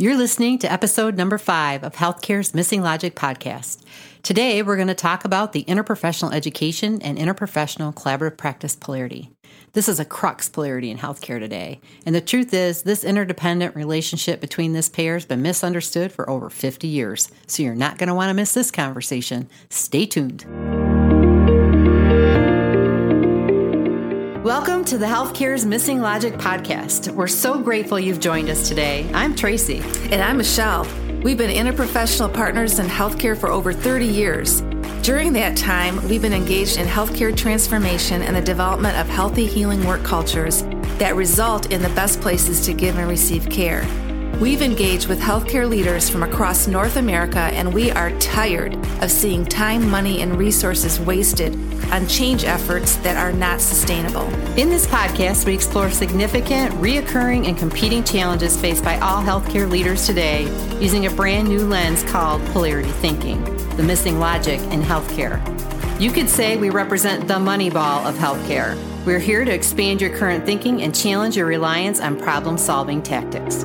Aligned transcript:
You're 0.00 0.16
listening 0.16 0.60
to 0.60 0.70
episode 0.70 1.16
number 1.16 1.38
five 1.38 1.82
of 1.82 1.96
Healthcare's 1.96 2.54
Missing 2.54 2.82
Logic 2.82 3.16
podcast. 3.16 3.82
Today, 4.22 4.62
we're 4.62 4.76
going 4.76 4.86
to 4.86 4.94
talk 4.94 5.24
about 5.24 5.52
the 5.52 5.64
interprofessional 5.64 6.32
education 6.32 7.02
and 7.02 7.18
interprofessional 7.18 7.92
collaborative 7.92 8.36
practice 8.36 8.76
polarity. 8.76 9.32
This 9.72 9.88
is 9.88 9.98
a 9.98 10.04
crux 10.04 10.48
polarity 10.48 10.92
in 10.92 10.98
healthcare 10.98 11.40
today. 11.40 11.80
And 12.06 12.14
the 12.14 12.20
truth 12.20 12.54
is, 12.54 12.82
this 12.82 13.02
interdependent 13.02 13.74
relationship 13.74 14.40
between 14.40 14.72
this 14.72 14.88
pair 14.88 15.14
has 15.14 15.24
been 15.24 15.42
misunderstood 15.42 16.12
for 16.12 16.30
over 16.30 16.48
50 16.48 16.86
years. 16.86 17.28
So 17.48 17.64
you're 17.64 17.74
not 17.74 17.98
going 17.98 18.06
to 18.06 18.14
want 18.14 18.30
to 18.30 18.34
miss 18.34 18.54
this 18.54 18.70
conversation. 18.70 19.50
Stay 19.68 20.06
tuned. 20.06 20.46
Welcome 24.48 24.82
to 24.86 24.96
the 24.96 25.04
Healthcare's 25.04 25.66
Missing 25.66 26.00
Logic 26.00 26.32
podcast. 26.32 27.12
We're 27.12 27.26
so 27.28 27.58
grateful 27.58 28.00
you've 28.00 28.18
joined 28.18 28.48
us 28.48 28.66
today. 28.66 29.06
I'm 29.12 29.36
Tracy. 29.36 29.80
And 30.10 30.22
I'm 30.22 30.38
Michelle. 30.38 30.86
We've 31.22 31.36
been 31.36 31.50
interprofessional 31.50 32.32
partners 32.32 32.78
in 32.78 32.86
healthcare 32.86 33.36
for 33.36 33.50
over 33.50 33.74
30 33.74 34.06
years. 34.06 34.62
During 35.02 35.34
that 35.34 35.54
time, 35.58 35.96
we've 36.08 36.22
been 36.22 36.32
engaged 36.32 36.78
in 36.78 36.86
healthcare 36.86 37.36
transformation 37.36 38.22
and 38.22 38.34
the 38.34 38.40
development 38.40 38.96
of 38.96 39.06
healthy 39.06 39.44
healing 39.44 39.84
work 39.84 40.02
cultures 40.02 40.62
that 40.96 41.14
result 41.14 41.70
in 41.70 41.82
the 41.82 41.90
best 41.90 42.22
places 42.22 42.64
to 42.64 42.72
give 42.72 42.96
and 42.96 43.06
receive 43.06 43.50
care. 43.50 43.82
We've 44.40 44.62
engaged 44.62 45.08
with 45.08 45.20
healthcare 45.20 45.68
leaders 45.68 46.08
from 46.08 46.22
across 46.22 46.68
North 46.68 46.96
America, 46.96 47.40
and 47.40 47.74
we 47.74 47.90
are 47.90 48.16
tired 48.20 48.76
of 49.02 49.10
seeing 49.10 49.44
time, 49.44 49.90
money, 49.90 50.22
and 50.22 50.38
resources 50.38 51.00
wasted 51.00 51.54
on 51.90 52.06
change 52.06 52.44
efforts 52.44 52.94
that 52.96 53.16
are 53.16 53.32
not 53.32 53.60
sustainable. 53.60 54.32
In 54.56 54.70
this 54.70 54.86
podcast, 54.86 55.44
we 55.44 55.54
explore 55.54 55.90
significant, 55.90 56.72
reoccurring, 56.74 57.48
and 57.48 57.58
competing 57.58 58.04
challenges 58.04 58.56
faced 58.56 58.84
by 58.84 58.96
all 59.00 59.20
healthcare 59.20 59.68
leaders 59.68 60.06
today 60.06 60.44
using 60.78 61.06
a 61.06 61.10
brand 61.10 61.48
new 61.48 61.66
lens 61.66 62.04
called 62.04 62.40
polarity 62.46 62.90
thinking, 62.90 63.42
the 63.76 63.82
missing 63.82 64.20
logic 64.20 64.60
in 64.70 64.82
healthcare. 64.82 65.40
You 66.00 66.12
could 66.12 66.28
say 66.28 66.56
we 66.56 66.70
represent 66.70 67.26
the 67.26 67.34
Moneyball 67.34 68.08
of 68.08 68.14
healthcare. 68.14 68.78
We're 69.04 69.18
here 69.18 69.44
to 69.44 69.52
expand 69.52 70.00
your 70.00 70.16
current 70.16 70.46
thinking 70.46 70.82
and 70.82 70.94
challenge 70.94 71.36
your 71.36 71.46
reliance 71.46 71.98
on 71.98 72.16
problem 72.16 72.56
solving 72.56 73.02
tactics. 73.02 73.64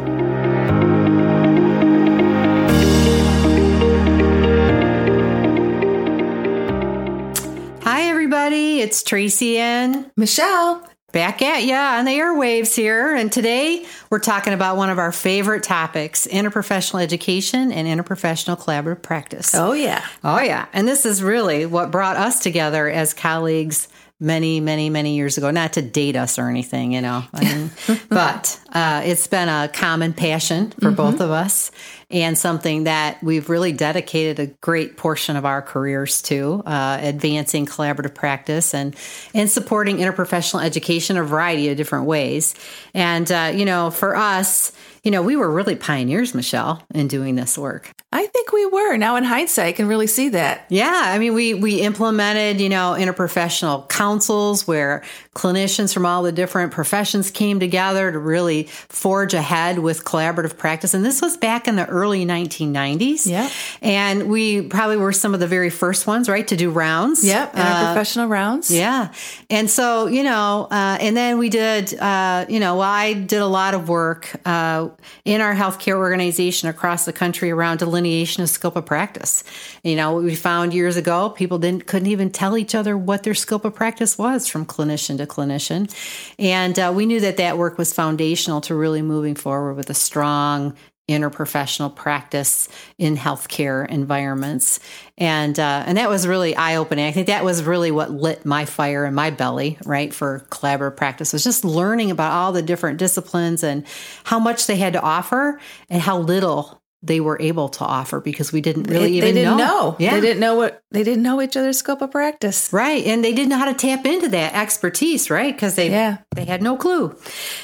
Everybody. 8.44 8.81
It's 8.81 9.03
Tracy 9.03 9.58
and 9.58 10.11
Michelle. 10.17 10.86
Back 11.13 11.41
at 11.41 11.63
ya 11.63 11.97
on 11.97 12.03
the 12.03 12.11
airwaves 12.11 12.75
here. 12.75 13.16
And 13.16 13.31
today 13.31 13.85
we're 14.09 14.19
talking 14.19 14.52
about 14.52 14.75
one 14.75 14.89
of 14.89 15.00
our 15.00 15.13
favorite 15.13 15.63
topics 15.63 16.27
interprofessional 16.27 17.02
education 17.02 17.72
and 17.72 17.88
interprofessional 17.88 18.59
collaborative 18.59 19.02
practice. 19.02 19.55
Oh, 19.55 19.72
yeah. 19.72 20.05
Oh, 20.25 20.41
yeah. 20.41 20.66
And 20.73 20.85
this 20.85 21.05
is 21.05 21.23
really 21.23 21.66
what 21.66 21.89
brought 21.89 22.17
us 22.17 22.41
together 22.41 22.89
as 22.89 23.13
colleagues 23.13 23.88
many, 24.23 24.61
many, 24.61 24.89
many 24.89 25.16
years 25.16 25.38
ago. 25.38 25.52
Not 25.52 25.73
to 25.73 25.81
date 25.81 26.16
us 26.16 26.39
or 26.39 26.47
anything, 26.47 26.93
you 26.93 27.02
know, 27.02 27.25
I 27.33 27.43
mean, 27.43 27.71
but 28.09 28.57
uh, 28.71 29.02
it's 29.03 29.27
been 29.27 29.49
a 29.49 29.67
common 29.67 30.13
passion 30.13 30.71
for 30.71 30.88
mm-hmm. 30.88 30.95
both 30.95 31.19
of 31.19 31.29
us 31.29 31.71
and 32.09 32.38
something 32.38 32.85
that 32.85 33.21
we've 33.21 33.49
really 33.49 33.73
dedicated 33.73 34.39
a 34.39 34.47
great 34.61 34.95
portion 34.95 35.35
of 35.35 35.45
our 35.45 35.61
careers 35.61 36.21
to 36.21 36.63
uh, 36.66 36.99
advancing 37.01 37.66
collaborative 37.66 38.13
practice 38.13 38.73
and 38.73 38.95
and 39.33 39.49
supporting 39.49 39.97
interprofessional 39.97 40.63
education 40.63 41.17
a 41.17 41.23
variety 41.23 41.69
of 41.69 41.75
different 41.75 42.05
ways 42.05 42.55
and 42.94 43.31
uh, 43.31 43.51
you 43.53 43.66
know 43.66 43.89
for 43.89 44.16
us 44.16 44.71
you 45.04 45.12
know, 45.12 45.22
we 45.22 45.36
were 45.36 45.52
really 45.52 45.76
pioneers, 45.76 46.34
Michelle, 46.34 46.82
in 46.94 47.09
doing 47.09 47.36
this 47.36 47.58
work. 47.58 47.92
I 48.14 48.26
think 48.28 48.54
we 48.54 48.66
were. 48.66 48.96
Now 48.96 49.18
in 49.18 49.26
hindsight, 49.26 49.66
I 49.66 49.72
can 49.73 49.88
really 49.88 50.08
see 50.08 50.30
that. 50.30 50.66
Yeah, 50.70 51.02
I 51.06 51.20
mean, 51.20 51.34
we 51.34 51.54
we 51.54 51.82
implemented, 51.82 52.62
you 52.62 52.70
know, 52.70 52.96
interprofessional 52.98 53.90
councils 53.90 54.66
where 54.66 55.03
clinicians 55.36 55.94
from 55.94 56.06
all 56.06 56.24
the 56.24 56.31
different 56.31 56.72
professions 56.72 57.31
came 57.31 57.59
together 57.59 58.13
to 58.13 58.19
really 58.19 58.63
forge 58.63 59.34
ahead 59.34 59.80
with 59.80 60.06
collaborative 60.06 60.58
practice. 60.58 60.94
And 60.94 61.03
this 61.03 61.22
was 61.22 61.36
back 61.36 61.68
in 61.68 61.75
the 61.75 61.86
early 61.88 62.25
1990s. 62.25 63.25
Yeah. 63.25 63.50
And 63.81 64.30
we 64.30 64.62
probably 64.62 64.97
were 64.97 65.12
some 65.12 65.34
of 65.34 65.42
the 65.42 65.47
very 65.47 65.69
first 65.69 66.08
ones, 66.08 66.30
right, 66.30 66.47
to 66.47 66.56
do 66.56 66.69
rounds. 66.69 67.25
Yep, 67.25 67.53
interprofessional 67.53 68.24
uh, 68.25 68.28
rounds. 68.28 68.72
Yeah. 68.72 69.12
And 69.50 69.69
so, 69.69 70.08
you 70.08 70.24
know, 70.24 70.68
uh, 70.72 70.97
and 71.02 71.18
then 71.18 71.40
we 71.40 71.50
did, 71.50 71.94
uh, 72.00 72.46
you 72.47 72.62
know, 72.62 72.78
well, 72.78 72.90
I 72.90 73.13
did 73.13 73.42
a 73.42 73.47
lot 73.47 73.74
of 73.74 73.90
work 73.90 74.31
uh, 74.46 74.90
in 75.26 75.42
our 75.42 75.54
healthcare 75.54 75.96
organization 75.96 76.70
across 76.70 77.06
the 77.06 77.14
country 77.14 77.52
around 77.52 77.78
delineation 77.78 78.44
of 78.44 78.50
scope 78.50 78.76
of 78.76 78.86
practice. 78.86 79.44
You 79.84 79.96
know, 79.96 80.16
we 80.16 80.36
found 80.36 80.74
years 80.74 80.98
ago, 80.98 81.30
people 81.30 81.59
didn't 81.59 81.88
couldn't 81.88 82.09
even 82.09 82.31
tell 82.31 82.58
each 82.58 82.76
other 82.76 82.98
what 82.98 83.24
their 83.24 83.34
scope 83.34 83.66
of 83.66 83.76
practice 83.76 84.18
was 84.18 84.48
from 84.48 84.66
clinician 84.66 85.18
to 85.18 85.26
clinician, 85.26 85.94
and 86.38 86.78
uh, 86.80 86.92
we 86.96 87.06
knew 87.06 87.20
that 87.20 87.38
that 87.38 87.58
work 87.58 87.78
was 87.78 87.94
foundational 87.94 88.62
to 88.62 88.76
really 88.76 89.02
moving 89.02 89.36
forward 89.36 89.76
with 89.76 89.90
a 89.90 89.94
strong 89.94 90.76
interprofessional 91.09 91.94
practice 91.94 92.69
in 92.97 93.18
healthcare 93.18 93.86
environments 93.90 94.80
and 95.18 95.59
uh, 95.59 95.84
and 95.86 95.97
that 95.97 96.09
was 96.09 96.25
really 96.25 96.56
eye 96.56 96.78
opening. 96.78 97.06
I 97.06 97.12
think 97.12 97.28
that 97.28 97.44
was 97.44 97.64
really 97.64 97.91
what 97.91 98.12
lit 98.12 98.46
my 98.46 98.66
fire 98.66 99.06
in 99.06 99.13
my 99.13 99.30
belly, 99.30 99.78
right, 99.86 100.13
for 100.13 100.46
collaborative 100.50 100.96
practice 100.96 101.34
was 101.34 101.44
just 101.44 101.66
learning 101.66 102.09
about 102.09 102.31
all 102.31 102.52
the 102.52 102.62
different 102.62 103.00
disciplines 103.00 103.63
and 103.63 103.86
how 104.24 104.40
much 104.40 104.66
they 104.66 104.78
had 104.78 104.94
to 104.94 105.02
offer 105.02 105.59
and 105.90 106.02
how 106.02 106.19
little 106.19 106.82
they 107.03 107.19
were 107.19 107.40
able 107.41 107.68
to 107.68 107.84
offer 107.84 108.22
because 108.22 108.53
we 108.53 108.62
didn't 108.62 108.84
really 108.84 109.12
they, 109.12 109.18
even 109.18 109.36
they 109.36 109.41
didn't 109.41 109.58
know. 109.58 109.66
know. 109.66 109.96
Yeah. 110.00 110.16
They 110.16 110.22
didn't 110.22 110.40
know 110.40 110.56
what 110.56 110.81
they 110.91 111.03
didn't 111.03 111.22
know 111.22 111.41
each 111.41 111.58
other's 111.58 111.78
scope 111.78 112.02
of 112.02 112.12
practice. 112.12 112.72
Right. 112.72 113.06
And 113.06 113.24
they 113.24 113.34
didn't 113.34 113.50
know 113.50 113.58
how 113.58 113.66
to 113.66 113.74
tap 113.74 114.06
into 114.06 114.30
that 114.30 114.56
expertise, 114.56 115.30
right? 115.30 115.53
Because 115.53 115.75
they 115.75 115.90
yeah. 115.90 116.19
they 116.34 116.46
had 116.46 116.63
no 116.63 116.78
clue. 116.78 117.16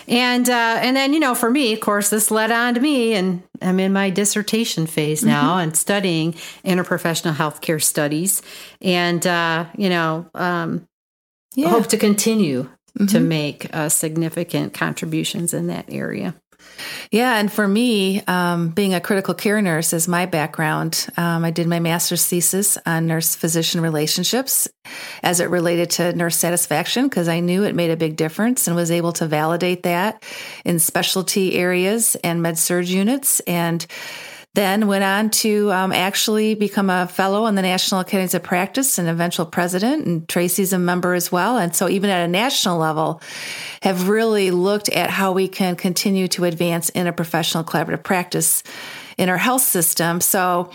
And 0.09 0.47
uh, 0.49 0.79
and 0.81 0.95
then, 0.97 1.13
you 1.13 1.21
know, 1.21 1.33
for 1.33 1.49
me, 1.49 1.71
of 1.71 1.79
course, 1.79 2.09
this 2.09 2.29
led 2.29 2.51
on 2.51 2.73
to 2.73 2.81
me 2.81 3.13
and 3.13 3.41
I'm 3.61 3.79
in 3.79 3.93
my 3.93 4.09
dissertation 4.09 4.85
phase 4.87 5.23
now 5.23 5.51
mm-hmm. 5.51 5.59
and 5.61 5.77
studying 5.77 6.33
interprofessional 6.65 7.33
healthcare 7.33 7.81
studies. 7.81 8.41
And 8.81 9.25
uh, 9.25 9.67
you 9.77 9.89
know, 9.89 10.29
um, 10.35 10.85
yeah. 11.55 11.69
hope 11.69 11.87
to 11.87 11.97
continue 11.97 12.63
mm-hmm. 12.63 13.05
to 13.05 13.19
make 13.21 13.73
uh, 13.73 13.87
significant 13.87 14.73
contributions 14.73 15.53
in 15.53 15.67
that 15.67 15.85
area. 15.87 16.35
Yeah, 17.11 17.37
and 17.37 17.51
for 17.51 17.67
me, 17.67 18.21
um, 18.27 18.69
being 18.69 18.93
a 18.93 19.01
critical 19.01 19.33
care 19.33 19.61
nurse 19.61 19.93
is 19.93 20.07
my 20.07 20.25
background. 20.25 21.07
Um, 21.17 21.43
I 21.43 21.51
did 21.51 21.67
my 21.67 21.79
master's 21.79 22.25
thesis 22.25 22.77
on 22.85 23.07
nurse 23.07 23.35
physician 23.35 23.81
relationships 23.81 24.67
as 25.23 25.39
it 25.39 25.49
related 25.49 25.89
to 25.91 26.13
nurse 26.13 26.37
satisfaction 26.37 27.07
because 27.07 27.27
I 27.27 27.39
knew 27.39 27.63
it 27.63 27.75
made 27.75 27.91
a 27.91 27.97
big 27.97 28.15
difference 28.15 28.67
and 28.67 28.75
was 28.75 28.91
able 28.91 29.13
to 29.13 29.27
validate 29.27 29.83
that 29.83 30.23
in 30.65 30.79
specialty 30.79 31.55
areas 31.55 32.15
and 32.23 32.41
med 32.41 32.57
surg 32.57 32.87
units. 32.87 33.39
And 33.41 33.85
then 34.55 34.87
went 34.87 35.03
on 35.03 35.29
to 35.29 35.71
um, 35.71 35.91
actually 35.91 36.55
become 36.55 36.89
a 36.89 37.07
fellow 37.07 37.45
in 37.45 37.55
the 37.55 37.61
National 37.61 38.01
Academies 38.01 38.33
of 38.33 38.43
Practice 38.43 38.97
and 38.97 39.07
eventual 39.07 39.45
president. 39.45 40.05
And 40.05 40.27
Tracy's 40.27 40.73
a 40.73 40.79
member 40.79 41.13
as 41.13 41.31
well. 41.31 41.57
And 41.57 41.75
so, 41.75 41.87
even 41.87 42.09
at 42.09 42.23
a 42.23 42.27
national 42.27 42.79
level, 42.79 43.21
have 43.83 44.09
really 44.09 44.51
looked 44.51 44.89
at 44.89 45.09
how 45.09 45.31
we 45.31 45.47
can 45.47 45.75
continue 45.75 46.27
to 46.29 46.45
advance 46.45 46.89
interprofessional 46.91 47.63
collaborative 47.63 48.03
practice 48.03 48.63
in 49.19 49.27
our 49.27 49.37
health 49.37 49.61
system. 49.61 50.21
So 50.21 50.71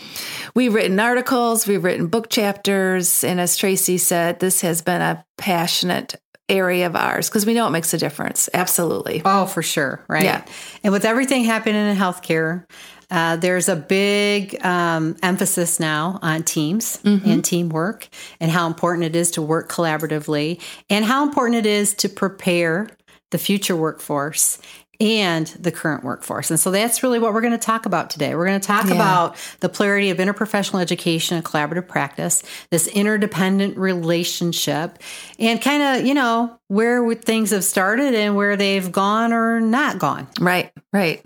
we've 0.55 0.75
written 0.75 1.01
articles, 1.01 1.67
we've 1.67 1.83
written 1.83 2.09
book 2.09 2.29
chapters, 2.29 3.25
and 3.25 3.41
as 3.41 3.57
Tracy 3.57 3.97
said, 3.97 4.39
this 4.39 4.61
has 4.61 4.83
been 4.83 5.01
a 5.01 5.25
passionate 5.39 6.17
area 6.51 6.87
of 6.87 6.95
ours 6.95 7.29
because 7.29 7.47
we 7.47 7.55
know 7.55 7.67
it 7.67 7.71
makes 7.71 7.95
a 7.95 7.99
difference. 7.99 8.51
Absolutely. 8.53 9.23
Oh, 9.25 9.47
for 9.47 9.63
sure. 9.63 10.05
Right. 10.09 10.25
Yeah. 10.25 10.45
And 10.83 10.93
with 10.93 11.07
everything 11.07 11.45
happening 11.45 11.89
in 11.89 11.97
healthcare, 11.97 12.67
uh, 13.11 13.37
there's 13.37 13.69
a 13.69 13.77
big 13.77 14.65
um, 14.65 15.17
emphasis 15.23 15.79
now 15.81 16.19
on 16.23 16.43
teams 16.43 16.99
mm-hmm. 16.99 17.29
and 17.29 17.45
teamwork 17.45 18.09
and 18.41 18.51
how 18.51 18.67
important 18.67 19.05
it 19.05 19.17
is 19.17 19.33
to 19.33 19.43
work 19.43 19.71
collaboratively 19.71 20.61
and 20.91 21.05
how 21.05 21.23
important 21.23 21.57
it 21.57 21.67
is 21.67 21.95
to 21.95 22.09
prepare 22.09 22.89
the 23.31 23.39
future 23.39 23.77
workforce 23.77 24.59
and 25.01 25.47
the 25.59 25.73
current 25.73 26.05
workforce. 26.05 26.51
And 26.51 26.61
so 26.61 26.71
that's 26.71 27.03
really 27.03 27.19
what 27.19 27.35
we're 27.35 27.41
going 27.41 27.53
to 27.53 27.59
talk 27.59 27.87
about 27.87 28.11
today. 28.11 28.35
We're 28.35 28.47
going 28.47 28.61
to 28.61 28.67
talk 28.67 28.87
yeah. 28.87 28.95
about 28.95 29.37
the 29.61 29.69
polarity 29.69 30.11
of 30.11 30.19
interprofessional 30.19 30.81
education 30.81 31.37
and 31.37 31.45
collaborative 31.45 31.89
practice, 31.89 32.43
this 32.71 32.87
interdependent 32.87 33.77
relationship, 33.77 34.99
and 35.39 35.61
kind 35.61 35.83
of, 35.83 36.07
you 36.07 36.15
know, 36.15 36.59
where 36.69 37.13
things 37.15 37.51
have 37.51 37.65
started 37.65 38.15
and 38.15 38.37
where 38.37 38.57
they've 38.57 38.91
gone 38.91 39.33
or 39.33 39.61
not 39.61 39.99
gone. 39.99 40.29
Right, 40.41 40.71
right. 40.93 41.25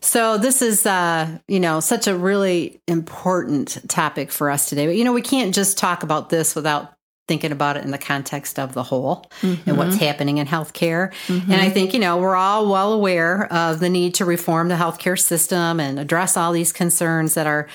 So 0.00 0.38
this 0.38 0.62
is, 0.62 0.86
uh, 0.86 1.38
you 1.48 1.60
know, 1.60 1.80
such 1.80 2.06
a 2.06 2.16
really 2.16 2.80
important 2.86 3.88
topic 3.88 4.30
for 4.30 4.50
us 4.50 4.68
today. 4.68 4.86
But 4.86 4.96
you 4.96 5.04
know, 5.04 5.12
we 5.12 5.22
can't 5.22 5.54
just 5.54 5.78
talk 5.78 6.02
about 6.02 6.30
this 6.30 6.54
without 6.54 6.94
thinking 7.28 7.52
about 7.52 7.76
it 7.76 7.84
in 7.84 7.90
the 7.90 7.98
context 7.98 8.58
of 8.58 8.72
the 8.72 8.82
whole 8.82 9.30
mm-hmm. 9.42 9.68
and 9.68 9.78
what's 9.78 9.96
mm-hmm. 9.96 10.04
happening 10.04 10.38
in 10.38 10.46
healthcare. 10.46 11.12
Mm-hmm. 11.26 11.52
And 11.52 11.60
I 11.60 11.68
think, 11.68 11.92
you 11.92 12.00
know, 12.00 12.16
we're 12.16 12.34
all 12.34 12.70
well 12.70 12.92
aware 12.94 13.52
of 13.52 13.80
the 13.80 13.90
need 13.90 14.14
to 14.14 14.24
reform 14.24 14.68
the 14.68 14.76
healthcare 14.76 15.20
system 15.20 15.78
and 15.78 16.00
address 16.00 16.38
all 16.38 16.52
these 16.52 16.72
concerns 16.72 17.34
that 17.34 17.46
are, 17.46 17.68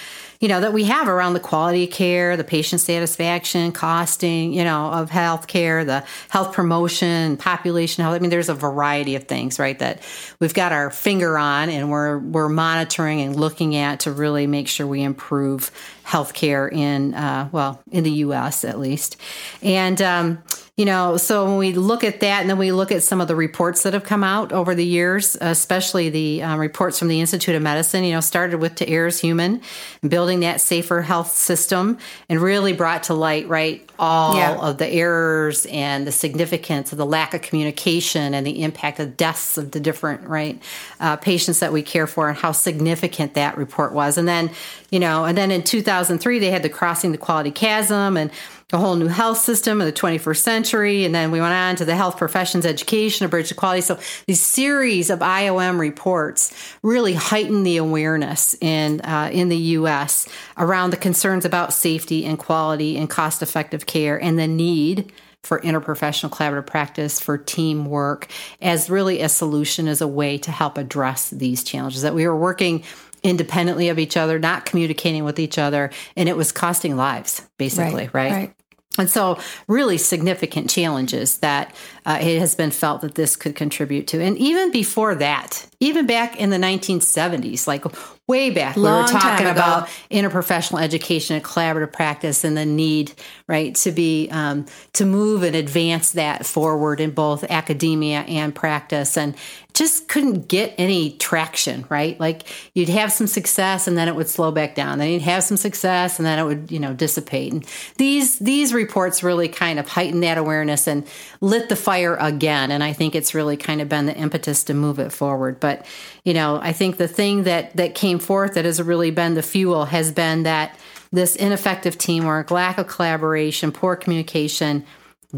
you 0.44 0.50
know, 0.50 0.60
that 0.60 0.74
we 0.74 0.84
have 0.84 1.08
around 1.08 1.36
the 1.36 1.40
quality 1.40 1.86
of 1.86 1.92
care, 1.92 2.36
the 2.36 2.44
patient 2.44 2.82
satisfaction, 2.82 3.72
costing, 3.72 4.52
you 4.52 4.66
know, 4.66 4.88
of 4.88 5.10
healthcare, 5.10 5.86
the 5.86 6.04
health 6.28 6.54
promotion, 6.54 7.38
population 7.38 8.04
health. 8.04 8.14
I 8.14 8.20
mean, 8.20 8.30
there's 8.30 8.50
a 8.50 8.54
variety 8.54 9.16
of 9.16 9.24
things, 9.24 9.58
right, 9.58 9.80
that 9.80 10.02
we've 10.42 10.54
got 10.54 10.74
our 10.74 10.92
finger 10.92 11.38
on 11.38 11.70
and 11.70 11.90
we're 11.90 12.18
we're 12.18 12.50
monitoring 12.50 13.22
and 13.22 13.38
looking 13.38 13.78
at 13.78 14.02
to 14.02 14.12
really 14.12 14.46
make 14.46 14.68
sure 14.68 14.86
we 14.86 15.02
improve 15.02 15.72
healthcare 16.06 16.70
in, 16.70 17.14
uh, 17.14 17.48
well, 17.54 17.82
in 17.90 18.04
the 18.04 18.12
U.S. 18.12 18.66
at 18.66 18.78
least. 18.78 19.16
And, 19.62 20.02
um, 20.02 20.44
you 20.76 20.86
know, 20.86 21.18
so 21.18 21.46
when 21.46 21.58
we 21.58 21.74
look 21.74 22.04
at 22.04 22.20
that 22.22 22.42
and 22.42 22.50
then 22.50 22.58
we 22.58 22.72
look 22.72 22.92
at 22.92 23.04
some 23.04 23.22
of 23.22 23.28
the 23.28 23.36
reports 23.36 23.84
that 23.84 23.94
have 23.94 24.04
come 24.04 24.24
out 24.24 24.52
over 24.52 24.74
the 24.74 24.84
years, 24.84 25.38
especially 25.40 26.10
the 26.10 26.42
um, 26.42 26.60
reports 26.60 26.98
from 26.98 27.10
the 27.10 27.22
Institute 27.22 27.54
of 27.54 27.62
Medicine, 27.62 28.04
you 28.04 28.14
know, 28.14 28.22
started 28.22 28.60
with 28.60 28.74
To 28.76 28.90
Err 28.90 29.06
is 29.06 29.20
Human, 29.20 29.62
building 30.02 30.40
that 30.40 30.62
safer 30.62 31.04
health 31.04 31.32
system 31.32 32.00
and 32.28 32.42
really 32.42 32.74
brought 32.74 33.04
to 33.04 33.14
light, 33.14 33.48
right, 33.48 33.88
all 34.00 34.36
yeah. 34.36 34.58
of 34.58 34.80
the 34.80 34.88
errors 34.88 35.68
and 35.68 36.08
the 36.08 36.12
significance 36.12 36.92
of 36.92 36.98
the 36.98 37.06
lack 37.06 37.36
of 37.36 37.44
communication 37.44 38.34
and 38.34 38.48
the 38.48 38.64
impact 38.64 39.00
of 39.00 39.16
deaths 39.16 39.60
of 39.60 39.70
the 39.72 39.80
different, 39.80 40.28
right, 40.28 40.60
uh, 41.00 41.18
patients 41.18 41.60
that 41.60 41.72
we 41.72 41.84
care 41.84 42.08
for 42.08 42.30
and 42.30 42.38
how 42.40 42.52
significant 42.52 43.36
that 43.36 43.58
report 43.60 43.94
was. 43.94 44.18
And 44.18 44.28
then, 44.28 44.50
you 44.90 45.00
know, 45.00 45.26
and 45.26 45.38
then 45.38 45.52
in 45.52 45.62
2003, 45.62 46.40
they 46.40 46.50
had 46.50 46.64
the 46.64 46.70
Crossing 46.70 47.12
the 47.12 47.20
Quality 47.20 47.52
Chasm 47.52 48.18
and 48.18 48.32
a 48.74 48.78
whole 48.78 48.96
new 48.96 49.08
health 49.08 49.38
system 49.38 49.80
in 49.80 49.88
the 49.88 49.94
21st 49.94 50.38
century. 50.38 51.06
And 51.06 51.14
then 51.14 51.32
we 51.32 51.40
went 51.40 51.54
on 51.54 51.76
to 51.78 51.86
the 51.86 51.96
health 51.96 52.18
professions 52.18 52.66
education, 52.66 53.26
a 53.26 53.30
bridge 53.30 53.50
to 53.50 53.56
quality. 53.56 53.82
So 53.82 54.00
these 54.28 54.42
series 54.42 55.10
of 55.10 55.20
IOM 55.20 55.80
reports 55.80 56.54
really 56.82 57.14
heighten 57.14 57.64
the 57.64 57.78
awareness 57.78 58.56
in, 58.62 59.02
uh, 59.02 59.30
in 59.32 59.50
the 59.50 59.58
U.S. 59.58 60.28
around 60.58 60.90
the 60.90 60.98
concerns 60.98 61.46
about 61.46 61.74
safety 61.74 62.26
and 62.26 62.38
quality 62.38 62.98
and 62.98 63.10
cost 63.10 63.42
effective 63.42 63.86
care 63.86 64.22
and 64.22 64.38
the 64.38 64.48
need 64.48 65.12
for 65.44 65.60
interprofessional 65.60 66.30
collaborative 66.30 66.66
practice, 66.66 67.20
for 67.20 67.38
teamwork, 67.38 68.30
as 68.62 68.90
really 68.90 69.20
a 69.20 69.28
solution, 69.28 69.90
as 69.90 70.00
a 70.00 70.08
way 70.08 70.38
to 70.38 70.52
help 70.52 70.78
address 70.78 71.30
these 71.30 71.64
challenges. 71.64 72.02
That 72.02 72.16
we 72.16 72.26
were 72.26 72.38
working 72.38 72.84
independently 73.24 73.90
of 73.90 74.00
each 74.00 74.18
other, 74.18 74.40
not 74.40 74.66
communicating 74.66 75.24
with 75.24 75.40
each 75.40 75.58
other, 75.58 75.90
and 76.16 76.30
it 76.30 76.38
was 76.38 76.52
costing 76.52 76.96
lives, 76.96 77.42
basically, 77.58 78.04
right? 78.06 78.14
right? 78.14 78.32
right. 78.32 78.56
And 79.00 79.10
so, 79.10 79.40
really 79.68 79.98
significant 79.98 80.70
challenges 80.70 81.40
that 81.40 81.76
uh, 82.06 82.20
it 82.22 82.40
has 82.40 82.54
been 82.54 82.70
felt 82.70 83.02
that 83.02 83.16
this 83.16 83.36
could 83.36 83.56
contribute 83.56 84.06
to. 84.08 84.22
And 84.22 84.38
even 84.38 84.72
before 84.72 85.16
that, 85.16 85.68
even 85.80 86.06
back 86.06 86.40
in 86.40 86.52
the 86.52 86.58
1970s, 86.58 87.66
like 87.66 87.86
way 88.28 88.52
back, 88.52 88.78
Long 88.78 89.06
we 89.08 89.14
were 89.14 89.20
talking 89.20 89.48
about 89.48 89.88
interprofessional 90.12 90.80
education 90.80 91.36
and 91.36 91.44
collaborative 91.44 91.92
practice 91.92 92.44
and 92.44 92.56
the 92.56 92.66
need, 92.66 93.14
right, 93.48 93.74
to 93.76 93.92
be 93.92 94.30
um, 94.30 94.68
to 94.94 95.06
move 95.06 95.42
and 95.42 95.56
advance 95.56 96.12
that 96.12 96.46
forward 96.46 97.00
in 97.00 97.12
both 97.12 97.44
academia 97.46 98.20
and 98.22 98.54
practice, 98.54 99.18
and 99.18 99.36
just 99.74 100.08
couldn't 100.08 100.48
get 100.48 100.74
any 100.78 101.12
traction, 101.14 101.86
right? 101.90 102.20
Like 102.20 102.44
you'd 102.76 102.90
have 102.90 103.12
some 103.12 103.26
success 103.26 103.88
and 103.88 103.98
then 103.98 104.08
it 104.08 104.16
would 104.16 104.30
slow 104.30 104.52
back 104.52 104.76
down. 104.76 105.00
Then 105.00 105.10
you'd 105.10 105.24
have 105.24 105.44
some 105.44 105.58
success 105.58 106.20
and 106.20 106.26
then 106.26 106.38
it 106.38 106.44
would, 106.44 106.72
you 106.72 106.80
know, 106.80 106.94
dissipate. 106.94 107.54
And 107.54 107.66
these 107.98 108.38
these 108.40 108.74
reports 108.74 109.24
really 109.24 109.48
kind 109.48 109.80
of 109.80 109.88
heightened 109.88 110.22
that 110.24 110.38
awareness 110.38 110.88
and 110.88 111.08
lit 111.42 111.70
the 111.70 111.76
fire 111.76 112.16
again. 112.16 112.70
And 112.70 112.84
I 112.84 112.94
think 112.94 113.16
it's 113.16 113.34
really 113.34 113.58
kind 113.58 113.82
of 113.82 113.90
been 113.90 114.06
the 114.06 114.16
impetus 114.16 114.64
to 114.66 114.74
move 114.74 115.00
it 115.00 115.12
forward. 115.12 115.60
But, 115.60 115.86
you 116.24 116.34
know, 116.34 116.60
I 116.62 116.72
think 116.72 116.98
the 116.98 117.08
thing 117.08 117.44
that 117.44 117.76
that 117.76 117.96
came 117.96 118.20
forth 118.20 118.54
that 118.54 118.66
has 118.66 118.82
really 118.82 119.12
been 119.12 119.34
the 119.34 119.44
fuel 119.44 119.86
has 119.86 120.12
been 120.12 120.44
that 120.44 120.78
this 121.12 121.36
ineffective 121.36 121.98
teamwork, 121.98 122.52
lack 122.52 122.78
of 122.78 122.88
collaboration, 122.88 123.72
poor 123.72 123.96
communication 123.96 124.86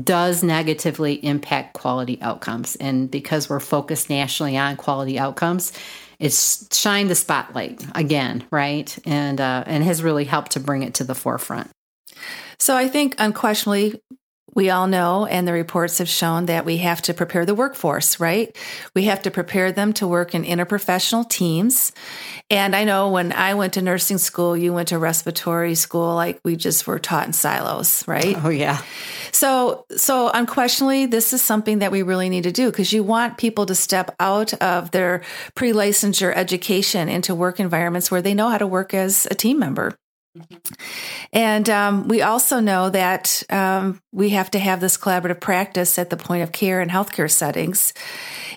does 0.02 0.44
negatively 0.44 1.14
impact 1.26 1.74
quality 1.74 2.22
outcomes. 2.22 2.76
And 2.78 3.10
because 3.10 3.50
we're 3.50 3.60
focused 3.60 4.10
nationally 4.10 4.58
on 4.58 4.76
quality 4.76 5.18
outcomes, 5.18 5.72
it's 6.20 6.68
shined 6.78 7.10
the 7.10 7.16
spotlight 7.16 7.86
again, 7.96 8.46
right? 8.52 8.98
And 9.06 9.40
uh, 9.40 9.64
and 9.66 9.84
has 9.84 10.04
really 10.04 10.26
helped 10.26 10.52
to 10.54 10.60
bring 10.60 10.84
it 10.84 10.94
to 10.96 11.04
the 11.04 11.16
forefront. 11.16 11.70
So 12.60 12.76
I 12.76 12.88
think 12.88 13.16
unquestionably 13.20 14.02
we 14.54 14.70
all 14.70 14.88
know, 14.88 15.26
and 15.26 15.48
the 15.48 15.54
reports 15.54 15.98
have 15.98 16.08
shown 16.08 16.46
that 16.46 16.66
we 16.66 16.78
have 16.78 17.02
to 17.04 17.14
prepare 17.14 17.46
the 17.46 17.56
workforce, 17.56 18.20
right? 18.20 18.56
We 18.94 19.06
have 19.06 19.22
to 19.24 19.32
prepare 19.32 19.72
them 19.72 19.92
to 19.94 20.08
work 20.08 20.34
in 20.34 20.44
interprofessional 20.44 21.30
teams. 21.30 21.92
And 22.50 22.76
I 22.76 22.84
know 22.84 23.10
when 23.10 23.34
I 23.34 23.56
went 23.56 23.74
to 23.74 23.82
nursing 23.82 24.18
school, 24.18 24.56
you 24.56 24.72
went 24.72 24.90
to 24.90 25.00
respiratory 25.00 25.76
school, 25.76 26.16
like 26.16 26.40
we 26.46 26.56
just 26.56 26.86
were 26.88 27.00
taught 27.00 27.28
in 27.28 27.34
silos, 27.34 28.08
right? 28.08 28.38
Oh, 28.44 28.50
yeah. 28.50 28.82
So, 29.32 29.86
so 29.98 30.30
unquestionably, 30.30 31.08
this 31.08 31.34
is 31.34 31.42
something 31.42 31.80
that 31.80 31.92
we 31.92 32.04
really 32.04 32.30
need 32.30 32.44
to 32.44 32.52
do 32.52 32.72
because 32.72 32.94
you 32.94 33.04
want 33.04 33.38
people 33.38 33.66
to 33.66 33.76
step 33.76 34.16
out 34.20 34.54
of 34.56 34.92
their 34.92 35.24
pre 35.56 35.74
licensure 35.74 36.34
education 36.34 37.10
into 37.10 37.36
work 37.36 37.60
environments 37.60 38.10
where 38.10 38.22
they 38.22 38.34
know 38.34 38.50
how 38.50 38.60
to 38.60 38.68
work 38.68 38.94
as 38.94 39.28
a 39.30 39.36
team 39.36 39.60
member. 39.60 39.98
And 41.34 41.70
um, 41.70 42.08
we 42.08 42.22
also 42.22 42.60
know 42.60 42.90
that 42.90 43.44
um, 43.50 44.02
we 44.12 44.30
have 44.30 44.52
to 44.52 44.60
have 44.60 44.80
this 44.82 44.98
collaborative 44.98 45.42
practice 45.42 45.98
at 46.00 46.10
the 46.10 46.18
point 46.18 46.44
of 46.44 46.52
care 46.52 46.82
and 46.82 46.92
healthcare 46.92 47.30
settings 47.30 47.94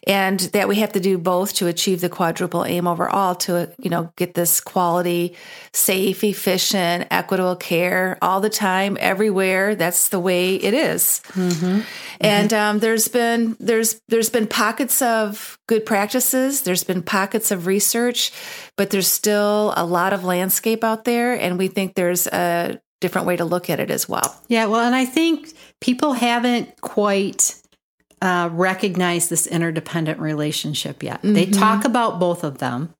and 0.07 0.41
that 0.41 0.69
we 0.69 0.77
have 0.77 0.93
to 0.93 1.01
do 1.01 1.19
both 1.19 1.55
to 1.55 1.67
achieve 1.67 2.01
the 2.01 2.09
quadruple 2.09 2.65
aim 2.65 2.87
overall 2.87 3.35
to 3.35 3.73
you 3.79 3.91
know 3.91 4.13
get 4.17 4.35
this 4.35 4.61
quality 4.61 5.35
safe 5.73 6.25
efficient 6.25 7.07
equitable 7.11 7.57
care 7.57 8.19
all 8.23 8.41
the 8.41 8.51
time 8.51 8.97
everywhere 9.01 9.75
that's 9.75 10.09
the 10.09 10.21
way 10.21 10.57
it 10.57 10.75
is. 10.75 11.21
Mm-hmm. 11.29 11.81
and 12.21 12.51
mm-hmm. 12.51 12.59
Um, 12.59 12.79
there's 12.81 13.09
been 13.09 13.57
there's 13.61 14.01
there's 14.09 14.31
been 14.31 14.47
pockets 14.47 15.01
of 15.01 15.59
good 15.67 15.87
practices 15.87 16.63
there's 16.63 16.85
been 16.85 17.03
pockets 17.03 17.51
of 17.51 17.67
research 17.67 18.33
but 18.77 18.91
there's 18.91 19.07
still 19.07 19.73
a 19.77 19.85
lot 19.85 20.13
of 20.13 20.25
landscape 20.25 20.83
out 20.83 21.05
there 21.05 21.35
and 21.35 21.59
we 21.59 21.69
think 21.69 21.95
there's 21.95 22.27
a 22.27 22.81
different 23.01 23.27
way 23.27 23.37
to 23.37 23.45
look 23.45 23.71
at 23.71 23.79
it 23.79 23.91
as 23.91 24.09
well 24.09 24.41
yeah 24.49 24.67
well 24.67 24.81
and 24.81 24.95
i 24.95 25.05
think 25.05 25.53
people 25.81 26.15
haven't 26.15 26.81
quite 26.81 27.55
uh, 28.21 28.51
recognize 28.53 29.29
this 29.29 29.47
interdependent 29.47 30.19
relationship 30.21 31.03
yet. 31.03 31.19
Mm-hmm. 31.19 31.35
They 31.35 31.47
talk 31.47 31.85
about 31.85 32.19
both 32.19 32.45
of 32.45 32.59
them, 32.59 32.95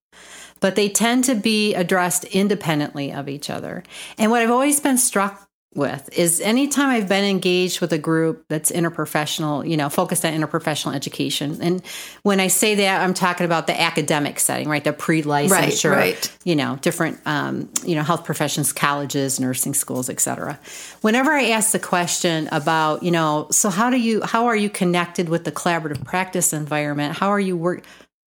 but 0.61 0.77
they 0.77 0.89
tend 0.89 1.25
to 1.25 1.35
be 1.35 1.75
addressed 1.75 2.25
independently 2.25 3.13
of 3.13 3.29
each 3.29 3.51
other. 3.51 3.83
And 4.17 4.31
what 4.31 4.43
I've 4.43 4.51
always 4.51 4.81
been 4.81 4.99
struck 4.99 5.48
with 5.75 6.09
is 6.19 6.41
anytime 6.41 6.89
I've 6.89 7.09
been 7.09 7.25
engaged 7.25 7.81
with 7.81 7.93
a 7.93 7.99
group 7.99 8.47
that's 8.49 8.73
interprofessional, 8.73 9.69
you 9.69 9.77
know, 9.77 9.91
focused 9.91 10.25
on 10.25 10.33
interprofessional 10.33 10.95
education. 10.95 11.59
And 11.61 11.85
when 12.23 12.41
I 12.41 12.49
say 12.49 12.75
that, 12.77 13.03
I'm 13.03 13.13
talking 13.13 13.45
about 13.45 13.67
the 13.67 13.79
academic 13.79 14.41
setting, 14.41 14.69
right? 14.69 14.83
The 14.83 14.95
pre-licensure, 14.95 15.91
right, 15.91 16.15
right. 16.15 16.39
you 16.43 16.57
know, 16.57 16.77
different, 16.81 17.21
um, 17.27 17.69
you 17.85 17.95
know, 17.95 18.03
health 18.03 18.25
professions, 18.25 18.73
colleges, 18.73 19.39
nursing 19.39 19.75
schools, 19.75 20.09
et 20.09 20.21
cetera. 20.21 20.59
Whenever 21.03 21.33
I 21.33 21.51
ask 21.51 21.73
the 21.73 21.79
question 21.79 22.49
about, 22.51 23.03
you 23.03 23.11
know, 23.11 23.47
so 23.51 23.69
how 23.69 23.91
do 23.91 23.99
you, 23.99 24.23
how 24.23 24.47
are 24.47 24.57
you 24.57 24.71
connected 24.71 25.29
with 25.29 25.45
the 25.45 25.53
collaborative 25.53 26.03
practice 26.05 26.53
environment? 26.55 27.19
How 27.19 27.29
are 27.29 27.41
you 27.41 27.57
work? 27.57 27.85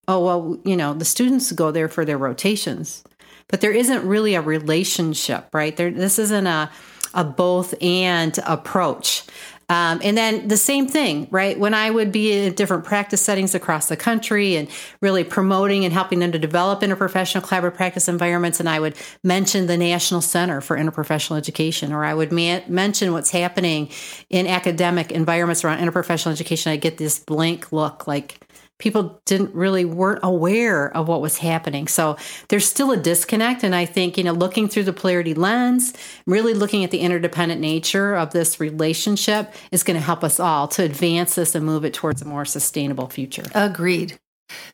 Oh, 0.06 0.24
well, 0.24 0.58
you 0.64 0.76
know, 0.76 0.92
the 0.92 1.04
students 1.06 1.50
go 1.52 1.70
there 1.70 1.88
for 1.88 2.04
their 2.04 2.18
rotations, 2.18 3.02
but 3.48 3.62
there 3.62 3.72
isn't 3.72 4.06
really 4.06 4.34
a 4.34 4.42
relationship, 4.42 5.48
right? 5.54 5.74
There, 5.76 5.90
this 5.90 6.18
isn't 6.18 6.46
a, 6.46 6.70
a 7.14 7.24
both 7.24 7.74
and 7.82 8.38
approach. 8.46 9.24
Um, 9.70 10.00
and 10.02 10.18
then 10.18 10.48
the 10.48 10.56
same 10.56 10.88
thing, 10.88 11.28
right? 11.30 11.56
When 11.56 11.74
I 11.74 11.90
would 11.90 12.10
be 12.10 12.32
in 12.32 12.54
different 12.54 12.82
practice 12.84 13.20
settings 13.20 13.54
across 13.54 13.88
the 13.88 13.96
country 13.96 14.56
and 14.56 14.68
really 15.00 15.22
promoting 15.22 15.84
and 15.84 15.94
helping 15.94 16.18
them 16.18 16.32
to 16.32 16.40
develop 16.40 16.80
interprofessional 16.80 17.42
collaborative 17.42 17.76
practice 17.76 18.08
environments, 18.08 18.58
and 18.58 18.68
I 18.68 18.80
would 18.80 18.96
mention 19.22 19.68
the 19.68 19.76
National 19.76 20.22
Center 20.22 20.60
for 20.60 20.76
Interprofessional 20.76 21.36
Education, 21.36 21.92
or 21.92 22.04
I 22.04 22.14
would 22.14 22.32
ma- 22.32 22.62
mention 22.66 23.12
what's 23.12 23.30
happening 23.30 23.90
in 24.28 24.48
academic 24.48 25.12
environments 25.12 25.62
around 25.62 25.78
interprofessional 25.78 26.32
education, 26.32 26.72
I 26.72 26.76
get 26.76 26.98
this 26.98 27.20
blank 27.20 27.70
look 27.70 28.08
like, 28.08 28.48
people 28.80 29.22
didn't 29.26 29.54
really 29.54 29.84
weren't 29.84 30.20
aware 30.22 30.94
of 30.96 31.06
what 31.06 31.20
was 31.20 31.38
happening. 31.38 31.86
So 31.86 32.16
there's 32.48 32.66
still 32.66 32.90
a 32.90 32.96
disconnect. 32.96 33.62
And 33.62 33.74
I 33.74 33.84
think, 33.84 34.18
you 34.18 34.24
know, 34.24 34.32
looking 34.32 34.68
through 34.68 34.84
the 34.84 34.92
polarity 34.92 35.34
lens, 35.34 35.92
really 36.26 36.54
looking 36.54 36.82
at 36.82 36.90
the 36.90 37.00
interdependent 37.00 37.60
nature 37.60 38.14
of 38.14 38.32
this 38.32 38.58
relationship 38.58 39.54
is 39.70 39.82
going 39.82 39.98
to 39.98 40.04
help 40.04 40.24
us 40.24 40.40
all 40.40 40.66
to 40.68 40.82
advance 40.82 41.36
this 41.36 41.54
and 41.54 41.64
move 41.64 41.84
it 41.84 41.94
towards 41.94 42.22
a 42.22 42.24
more 42.24 42.44
sustainable 42.44 43.08
future. 43.08 43.44
Agreed. 43.54 44.18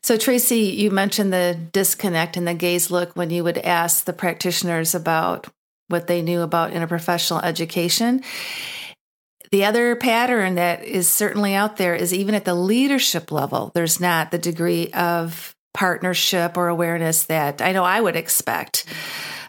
So, 0.01 0.17
Tracy, 0.17 0.61
you 0.61 0.89
mentioned 0.89 1.31
the 1.31 1.57
disconnect 1.71 2.35
and 2.35 2.47
the 2.47 2.55
gaze 2.55 2.89
look 2.89 3.15
when 3.15 3.29
you 3.29 3.43
would 3.43 3.59
ask 3.59 4.05
the 4.05 4.13
practitioners 4.13 4.95
about 4.95 5.47
what 5.87 6.07
they 6.07 6.21
knew 6.21 6.41
about 6.41 6.71
interprofessional 6.71 7.43
education 7.43 8.23
the 9.51 9.65
other 9.65 9.95
pattern 9.95 10.55
that 10.55 10.83
is 10.83 11.07
certainly 11.07 11.53
out 11.53 11.77
there 11.77 11.95
is 11.95 12.13
even 12.13 12.35
at 12.35 12.45
the 12.45 12.55
leadership 12.55 13.31
level, 13.31 13.71
there's 13.73 13.99
not 13.99 14.31
the 14.31 14.37
degree 14.37 14.91
of 14.93 15.55
partnership 15.73 16.57
or 16.57 16.67
awareness 16.69 17.25
that 17.25 17.61
I 17.61 17.71
know 17.71 17.83
I 17.83 18.01
would 18.01 18.15
expect. 18.15 18.85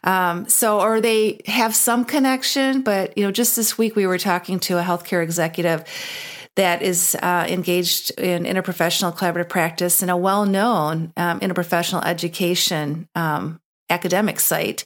Um, 0.05 0.49
so, 0.49 0.81
or 0.81 1.01
they 1.01 1.41
have 1.47 1.75
some 1.75 2.05
connection, 2.05 2.83
but 2.83 3.17
you 3.17 3.25
know, 3.25 3.33
just 3.33 3.57
this 3.57 3.77
week 3.77 3.97
we 3.97 4.07
were 4.07 4.19
talking 4.19 4.61
to 4.61 4.79
a 4.79 4.83
healthcare 4.83 5.23
executive 5.23 5.85
that 6.55 6.83
is 6.83 7.17
uh, 7.23 7.47
engaged 7.49 8.11
in 8.19 8.45
interprofessional 8.45 9.17
collaborative 9.17 9.49
practice 9.49 10.03
in 10.03 10.11
a 10.11 10.17
well-known 10.17 11.13
um, 11.17 11.41
interprofessional 11.41 12.05
education 12.05 13.09
um, 13.15 13.61
academic 13.91 14.39
site. 14.41 14.85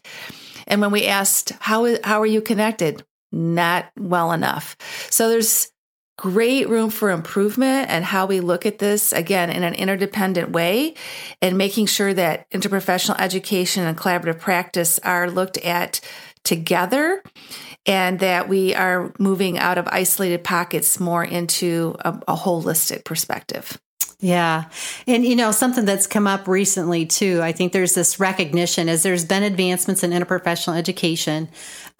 And 0.66 0.80
when 0.80 0.92
we 0.92 1.06
asked 1.06 1.50
how 1.60 1.96
how 2.04 2.20
are 2.20 2.26
you 2.26 2.40
connected, 2.40 3.04
not 3.32 3.90
well 3.98 4.32
enough. 4.32 4.76
So 5.10 5.28
there's 5.28 5.72
great 6.18 6.68
room 6.68 6.90
for 6.90 7.10
improvement 7.10 7.90
and 7.90 8.04
how 8.04 8.26
we 8.26 8.40
look 8.40 8.66
at 8.66 8.78
this 8.78 9.12
again 9.12 9.50
in 9.50 9.64
an 9.64 9.74
interdependent 9.74 10.50
way 10.50 10.94
and 11.40 11.58
making 11.58 11.86
sure 11.86 12.14
that 12.14 12.48
interprofessional 12.50 13.18
education 13.18 13.84
and 13.84 13.96
collaborative 13.96 14.38
practice 14.38 14.98
are 15.00 15.30
looked 15.30 15.56
at 15.58 16.00
together 16.44 17.22
and 17.86 18.20
that 18.20 18.48
we 18.48 18.74
are 18.74 19.12
moving 19.18 19.58
out 19.58 19.78
of 19.78 19.88
isolated 19.88 20.44
pockets 20.44 21.00
more 21.00 21.24
into 21.24 21.96
a, 22.00 22.10
a 22.28 22.36
holistic 22.36 23.04
perspective. 23.04 23.80
Yeah. 24.22 24.66
And, 25.08 25.24
you 25.24 25.34
know, 25.34 25.50
something 25.50 25.84
that's 25.84 26.06
come 26.06 26.28
up 26.28 26.46
recently 26.46 27.06
too, 27.06 27.40
I 27.42 27.50
think 27.50 27.72
there's 27.72 27.94
this 27.94 28.20
recognition 28.20 28.88
as 28.88 29.02
there's 29.02 29.24
been 29.24 29.42
advancements 29.42 30.04
in 30.04 30.12
interprofessional 30.12 30.76
education. 30.76 31.48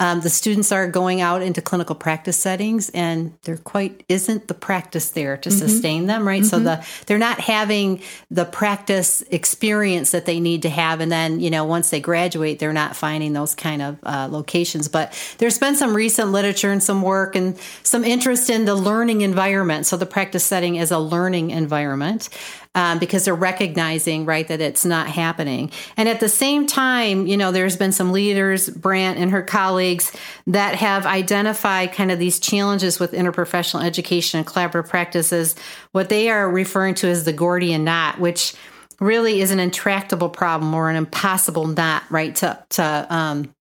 Um, 0.03 0.21
the 0.21 0.31
students 0.31 0.73
are 0.73 0.89
going 0.89 1.21
out 1.21 1.43
into 1.43 1.63
clinical 1.63 1.95
practice 1.95 2.37
settings 2.37 2.91
and 2.91 3.39
there 3.43 3.57
quite 3.57 4.03
isn't 4.09 4.49
the 4.49 4.55
practice 4.55 5.11
there 5.11 5.37
to 5.37 5.49
mm-hmm. 5.49 5.59
sustain 5.59 6.07
them, 6.07 6.27
right? 6.27 6.43
Mm-hmm. 6.43 6.49
So 6.49 6.59
the, 6.59 6.85
they're 7.07 7.19
not 7.19 7.39
having 7.39 8.03
the 8.29 8.45
practice 8.45 9.23
experience 9.31 10.11
that 10.11 10.27
they 10.27 10.41
need 10.41 10.63
to 10.63 10.71
have. 10.71 11.01
And 11.01 11.13
then, 11.13 11.39
you 11.39 11.51
know, 11.51 11.65
once 11.65 11.91
they 11.91 12.01
graduate, 12.01 12.59
they're 12.59 12.73
not 12.73 12.97
finding 12.97 13.33
those 13.33 13.55
kind 13.55 13.81
of 13.81 13.99
uh, 14.03 14.27
locations. 14.29 14.89
But 14.89 15.17
there's 15.39 15.61
been 15.61 15.77
some 15.77 15.95
recent 15.95 16.33
literature 16.33 16.73
and 16.73 16.83
some 16.83 17.03
work 17.03 17.37
and 17.37 17.57
some 17.85 18.03
interest 18.03 18.51
in 18.51 18.65
the 18.65 18.75
learning 18.75 19.21
environment. 19.21 19.87
So 19.87 19.97
the 19.97 20.05
practice 20.05 20.43
setting 20.43 20.75
is 20.75 20.91
a 20.91 20.99
learning 20.99 21.51
environment 21.51 22.29
um, 22.75 22.99
because 22.99 23.25
they're 23.25 23.35
recognizing 23.35 24.25
right 24.25 24.49
that 24.49 24.61
it's 24.61 24.85
not 24.85 25.09
happening. 25.09 25.71
And 25.97 26.09
at 26.09 26.21
the 26.21 26.29
same 26.29 26.67
time 26.67 27.27
you 27.27 27.37
know 27.37 27.53
there's 27.53 27.77
been 27.77 27.93
some 27.93 28.13
leaders 28.13 28.69
Brandt 28.69 29.19
and 29.19 29.31
her 29.31 29.43
colleagues 29.43 30.13
that 30.47 30.77
have 30.77 31.07
identified 31.07 31.93
kind 31.93 32.11
of 32.11 32.19
these 32.19 32.39
challenges 32.39 32.99
with 32.99 33.13
interprofessional 33.13 33.85
education 33.85 34.39
and 34.39 34.47
collaborative 34.47 34.89
practices 34.89 35.55
what 35.93 36.09
they 36.09 36.29
are 36.29 36.51
referring 36.51 36.95
to 36.95 37.09
as 37.09 37.25
the 37.25 37.33
gordian 37.33 37.85
knot 37.85 38.19
which 38.19 38.55
really 39.01 39.41
is 39.41 39.51
an 39.51 39.59
intractable 39.59 40.29
problem 40.29 40.73
or 40.75 40.89
an 40.89 40.97
impossible 40.97 41.67
knot 41.67 42.03
right 42.11 42.37
to 42.37 42.63
to 42.71 43.07
um, 43.11 43.55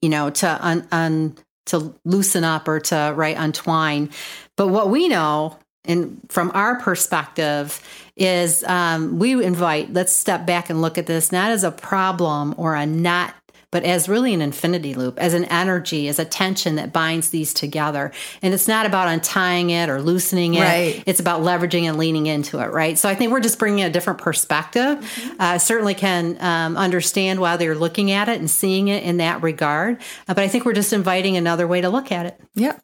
you 0.00 0.08
know 0.08 0.30
to 0.30 0.66
un, 0.66 0.86
un 0.90 1.36
to 1.66 1.94
loosen 2.04 2.44
up 2.44 2.68
or 2.68 2.80
to 2.80 3.12
right 3.16 3.36
untwine. 3.38 4.10
But 4.56 4.68
what 4.68 4.90
we 4.90 5.08
know 5.08 5.58
and 5.84 6.20
from 6.28 6.50
our 6.54 6.80
perspective 6.80 7.80
is 8.16 8.64
um, 8.64 9.18
we 9.18 9.44
invite 9.44 9.92
let's 9.92 10.12
step 10.12 10.46
back 10.46 10.70
and 10.70 10.80
look 10.80 10.98
at 10.98 11.06
this 11.06 11.32
not 11.32 11.50
as 11.50 11.64
a 11.64 11.70
problem 11.70 12.54
or 12.56 12.74
a 12.74 12.86
not 12.86 13.34
but 13.70 13.82
as 13.82 14.08
really 14.08 14.32
an 14.32 14.40
infinity 14.40 14.94
loop 14.94 15.18
as 15.18 15.34
an 15.34 15.44
energy 15.46 16.06
as 16.06 16.20
a 16.20 16.24
tension 16.24 16.76
that 16.76 16.92
binds 16.92 17.30
these 17.30 17.52
together. 17.52 18.12
And 18.40 18.54
it's 18.54 18.68
not 18.68 18.86
about 18.86 19.08
untying 19.08 19.70
it 19.70 19.88
or 19.88 20.00
loosening 20.00 20.54
it. 20.54 20.60
Right. 20.60 21.02
it's 21.06 21.18
about 21.18 21.40
leveraging 21.40 21.82
and 21.82 21.98
leaning 21.98 22.26
into 22.26 22.60
it 22.60 22.70
right? 22.70 22.96
So 22.96 23.08
i 23.08 23.16
think 23.16 23.32
we're 23.32 23.40
just 23.40 23.58
bringing 23.58 23.84
a 23.84 23.90
different 23.90 24.20
perspective. 24.20 24.98
Mm-hmm. 24.98 25.40
uh, 25.40 25.58
certainly 25.58 25.94
can 25.94 26.40
um, 26.40 26.76
understand 26.76 27.40
why 27.40 27.56
they're 27.56 27.74
looking 27.74 28.12
at 28.12 28.28
it 28.28 28.38
and 28.38 28.48
seeing 28.48 28.86
it 28.88 29.02
in 29.02 29.16
that 29.16 29.42
regard. 29.42 30.00
Uh, 30.28 30.34
but 30.34 30.38
i 30.38 30.48
think 30.48 30.64
we're 30.64 30.72
just 30.72 30.92
inviting 30.92 31.36
another 31.36 31.66
way 31.66 31.80
to 31.80 31.88
look 31.88 32.12
at 32.12 32.26
it. 32.26 32.40
Yep 32.54 32.80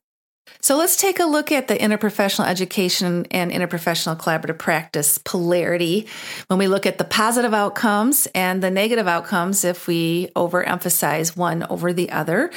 so 0.63 0.77
let's 0.77 0.97
take 0.97 1.21
a 1.21 1.25
look 1.25 1.51
at 1.51 1.69
the 1.69 1.75
interprofessional 1.75 2.47
education 2.47 3.27
and 3.31 3.51
interprofessional 3.51 4.19
collaborative 4.19 4.59
practice 4.59 5.17
polarity 5.19 6.07
when 6.49 6.59
we 6.59 6.69
look 6.69 6.85
at 6.85 6.99
the 6.99 7.05
positive 7.05 7.55
outcomes 7.55 8.29
and 8.35 8.63
the 8.63 8.71
negative 8.71 9.09
outcomes 9.09 9.65
if 9.65 9.87
we 9.87 10.29
overemphasize 10.37 11.37
one 11.37 11.65
over 11.71 11.93
the 11.93 12.11
other. 12.11 12.51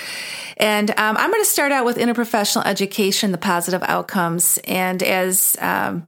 And 0.57 0.91
um, 0.91 1.15
I'm 1.17 1.31
going 1.31 1.43
to 1.43 1.49
start 1.49 1.71
out 1.71 1.85
with 1.85 1.97
interprofessional 1.97 2.65
education, 2.65 3.31
the 3.31 3.37
positive 3.37 3.83
outcomes. 3.83 4.59
And 4.65 5.01
as 5.01 5.55
um, 5.59 6.07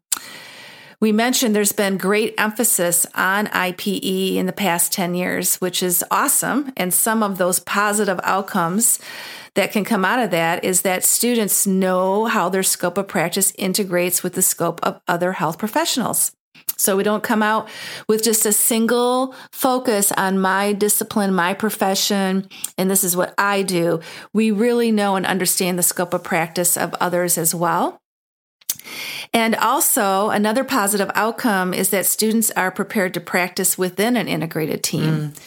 we 1.06 1.12
mentioned 1.12 1.56
there's 1.56 1.72
been 1.72 1.98
great 1.98 2.34
emphasis 2.36 3.06
on 3.14 3.46
IPE 3.46 4.38
in 4.38 4.48
the 4.48 4.52
past 4.52 4.92
10 4.92 5.14
years, 5.14 5.58
which 5.58 5.84
is 5.84 6.04
awesome. 6.10 6.74
And 6.76 6.92
some 6.92 7.22
of 7.22 7.38
those 7.38 7.60
positive 7.60 8.20
outcomes 8.24 8.98
that 9.54 9.72
can 9.72 9.86
come 9.86 10.04
out 10.04 10.18
of 10.18 10.32
that 10.32 10.64
is 10.64 10.82
that 10.82 11.04
students 11.04 11.68
know 11.68 12.26
how 12.26 12.50
their 12.50 12.64
scope 12.64 12.98
of 12.98 13.08
practice 13.08 13.54
integrates 13.56 14.24
with 14.24 14.34
the 14.34 14.42
scope 14.42 14.80
of 14.82 15.00
other 15.08 15.34
health 15.34 15.60
professionals. 15.60 16.32
So 16.76 16.98
we 16.98 17.04
don't 17.04 17.22
come 17.22 17.44
out 17.44 17.70
with 18.08 18.24
just 18.24 18.44
a 18.48 18.52
single 18.52 19.36
focus 19.52 20.12
on 20.14 20.40
my 20.40 20.74
discipline, 20.74 21.36
my 21.36 21.54
profession, 21.54 22.50
and 22.80 22.90
this 22.90 23.04
is 23.04 23.16
what 23.16 23.36
I 23.38 23.62
do. 23.62 24.00
We 24.34 24.50
really 24.50 24.92
know 24.92 25.18
and 25.18 25.26
understand 25.28 25.78
the 25.78 25.84
scope 25.84 26.16
of 26.16 26.24
practice 26.24 26.76
of 26.76 26.96
others 26.96 27.38
as 27.38 27.54
well. 27.54 28.02
And 29.34 29.56
also, 29.56 30.30
another 30.30 30.64
positive 30.64 31.12
outcome 31.16 31.74
is 31.74 31.90
that 31.90 32.06
students 32.06 32.52
are 32.52 32.72
prepared 32.72 33.14
to 33.16 33.20
practice 33.20 33.78
within 33.78 34.18
an 34.18 34.28
integrated 34.28 34.84
team. 34.84 35.34
Mm. 35.34 35.40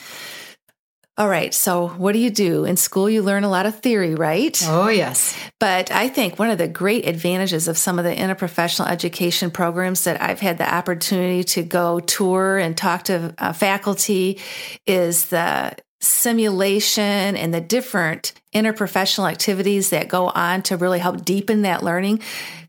All 1.18 1.28
right. 1.28 1.52
So, 1.52 1.88
what 1.88 2.12
do 2.12 2.20
you 2.20 2.30
do? 2.30 2.64
In 2.64 2.76
school, 2.76 3.10
you 3.10 3.22
learn 3.22 3.42
a 3.42 3.50
lot 3.50 3.66
of 3.66 3.80
theory, 3.80 4.14
right? 4.14 4.56
Oh, 4.66 4.88
yes. 4.88 5.36
But 5.58 5.90
I 5.90 6.08
think 6.08 6.38
one 6.38 6.50
of 6.50 6.58
the 6.58 6.68
great 6.68 7.08
advantages 7.08 7.66
of 7.66 7.76
some 7.76 7.98
of 7.98 8.04
the 8.04 8.14
interprofessional 8.14 8.88
education 8.88 9.50
programs 9.50 10.04
that 10.04 10.22
I've 10.22 10.38
had 10.38 10.58
the 10.58 10.72
opportunity 10.72 11.42
to 11.42 11.64
go 11.64 11.98
tour 11.98 12.56
and 12.56 12.76
talk 12.76 13.02
to 13.04 13.34
uh, 13.36 13.52
faculty 13.52 14.38
is 14.86 15.26
the 15.26 15.76
simulation 16.00 17.36
and 17.36 17.52
the 17.52 17.60
different 17.60 18.32
interprofessional 18.54 19.30
activities 19.30 19.90
that 19.90 20.08
go 20.08 20.28
on 20.28 20.62
to 20.62 20.76
really 20.76 20.98
help 20.98 21.24
deepen 21.24 21.62
that 21.62 21.82
learning 21.82 22.20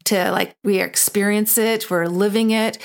to 0.06 0.32
like 0.32 0.56
we 0.64 0.80
experience 0.80 1.58
it, 1.58 1.90
we're 1.90 2.08
living 2.08 2.52
it. 2.52 2.78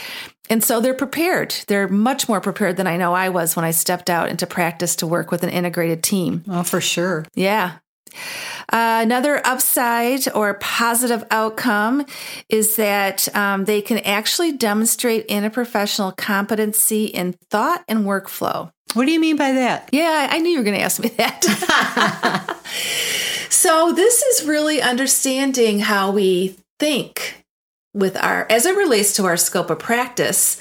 And 0.51 0.63
so 0.63 0.81
they're 0.81 0.93
prepared. 0.93 1.55
They're 1.69 1.89
much 1.89 2.29
more 2.29 2.41
prepared 2.41 2.77
than 2.77 2.87
I 2.87 2.99
know 2.99 3.15
I 3.15 3.31
was 3.31 3.57
when 3.57 3.65
I 3.65 3.71
stepped 3.71 4.11
out 4.11 4.29
into 4.29 4.47
practice 4.47 4.97
to 4.97 5.07
work 5.07 5.31
with 5.31 5.43
an 5.43 5.49
integrated 5.49 6.03
team. 6.03 6.45
Oh, 6.47 6.63
for 6.63 6.83
sure. 6.83 7.25
Yeah. 7.35 7.77
Uh, 8.73 9.01
another 9.03 9.41
upside 9.47 10.29
or 10.35 10.55
positive 10.55 11.25
outcome 11.31 12.05
is 12.49 12.77
that 12.77 13.35
um, 13.37 13.65
they 13.65 13.81
can 13.81 13.99
actually 13.99 14.53
demonstrate 14.53 15.29
interprofessional 15.29 16.17
competency 16.17 17.07
in 17.07 17.33
thought 17.51 17.85
and 17.89 18.01
workflow. 18.01 18.71
What 18.95 19.07
do 19.07 19.13
you 19.13 19.21
mean 19.21 19.37
by 19.37 19.53
that? 19.53 19.89
Yeah, 19.93 20.29
I 20.31 20.39
knew 20.39 20.51
you 20.51 20.59
were 20.59 20.65
going 20.65 20.77
to 20.77 20.83
ask 20.83 21.01
me 21.01 21.09
that. 21.11 21.45
so, 23.51 23.93
this 23.93 24.23
is 24.23 24.47
really 24.47 24.81
understanding 24.81 25.81
how 25.81 26.13
we 26.13 26.57
think 26.79 27.44
with 27.95 28.17
our 28.17 28.47
as 28.51 28.67
it 28.67 28.77
relates 28.77 29.15
to 29.15 29.25
our 29.25 29.37
scope 29.37 29.71
of 29.71 29.79
practice 29.79 30.61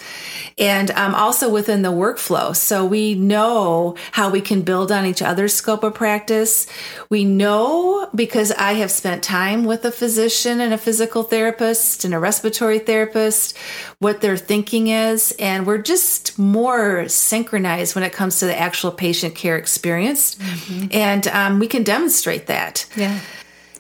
and 0.58 0.92
um, 0.92 1.16
also 1.16 1.50
within 1.50 1.82
the 1.82 1.92
workflow. 1.92 2.56
So 2.56 2.86
we 2.86 3.16
know 3.16 3.96
how 4.12 4.30
we 4.30 4.40
can 4.40 4.62
build 4.62 4.92
on 4.92 5.06
each 5.06 5.22
other's 5.22 5.54
scope 5.54 5.84
of 5.84 5.96
practice. 5.96 6.68
We 7.10 7.26
know 7.26 8.08
because 8.14 8.52
i 8.52 8.74
have 8.74 8.92
spent 8.92 9.24
time 9.24 9.66
with 9.66 9.84
a 9.86 9.92
physician 9.92 10.62
and 10.62 10.74
a 10.74 10.78
physical 10.78 11.24
therapist 11.24 12.06
and 12.06 12.14
a 12.14 12.20
respiratory 12.20 12.80
therapist 12.80 13.58
what 14.00 14.22
their 14.22 14.38
thinking 14.38 14.88
is. 14.88 15.34
And 15.40 15.66
we're 15.66 15.82
just 15.82 16.38
more 16.38 17.08
synchronized 17.10 17.96
when 17.96 18.04
it 18.04 18.14
comes 18.14 18.40
to 18.40 18.46
the 18.46 18.58
actual 18.58 18.92
patient 18.92 19.36
care 19.36 19.58
experience. 19.58 20.36
Mm-hmm. 20.36 20.88
and 20.92 21.28
um, 21.30 21.60
we 21.60 21.68
can 21.68 21.84
demonstrate 21.84 22.48
that. 22.48 22.86
Yeah 22.96 23.20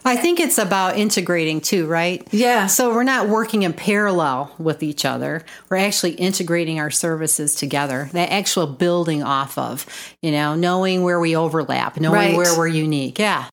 I 0.06 0.18
think 0.18 0.40
it's 0.40 0.58
about 0.58 0.98
integrating 0.98 1.62
too, 1.62 1.88
right? 1.88 2.28
Yeah. 2.32 2.68
So 2.68 2.94
we're 2.94 3.04
not 3.04 3.30
working 3.30 3.64
in 3.64 3.74
parallel 3.74 4.54
with 4.58 4.84
each 4.84 5.06
other. 5.06 5.44
We're 5.70 5.78
actually 5.78 6.14
integrating 6.14 6.80
our 6.80 6.92
services 6.92 7.56
together. 7.56 8.10
That 8.12 8.32
actual 8.32 8.68
building 8.68 9.24
off 9.24 9.58
of, 9.58 9.86
you 10.22 10.32
know, 10.32 10.56
knowing 10.56 11.04
where 11.04 11.20
we 11.20 11.36
overlap, 11.36 12.00
knowing 12.00 12.16
right. 12.16 12.36
where 12.36 12.58
we're 12.58 12.68
unique. 12.68 13.18
Yeah. 13.18 13.48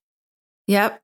Yep. 0.66 1.00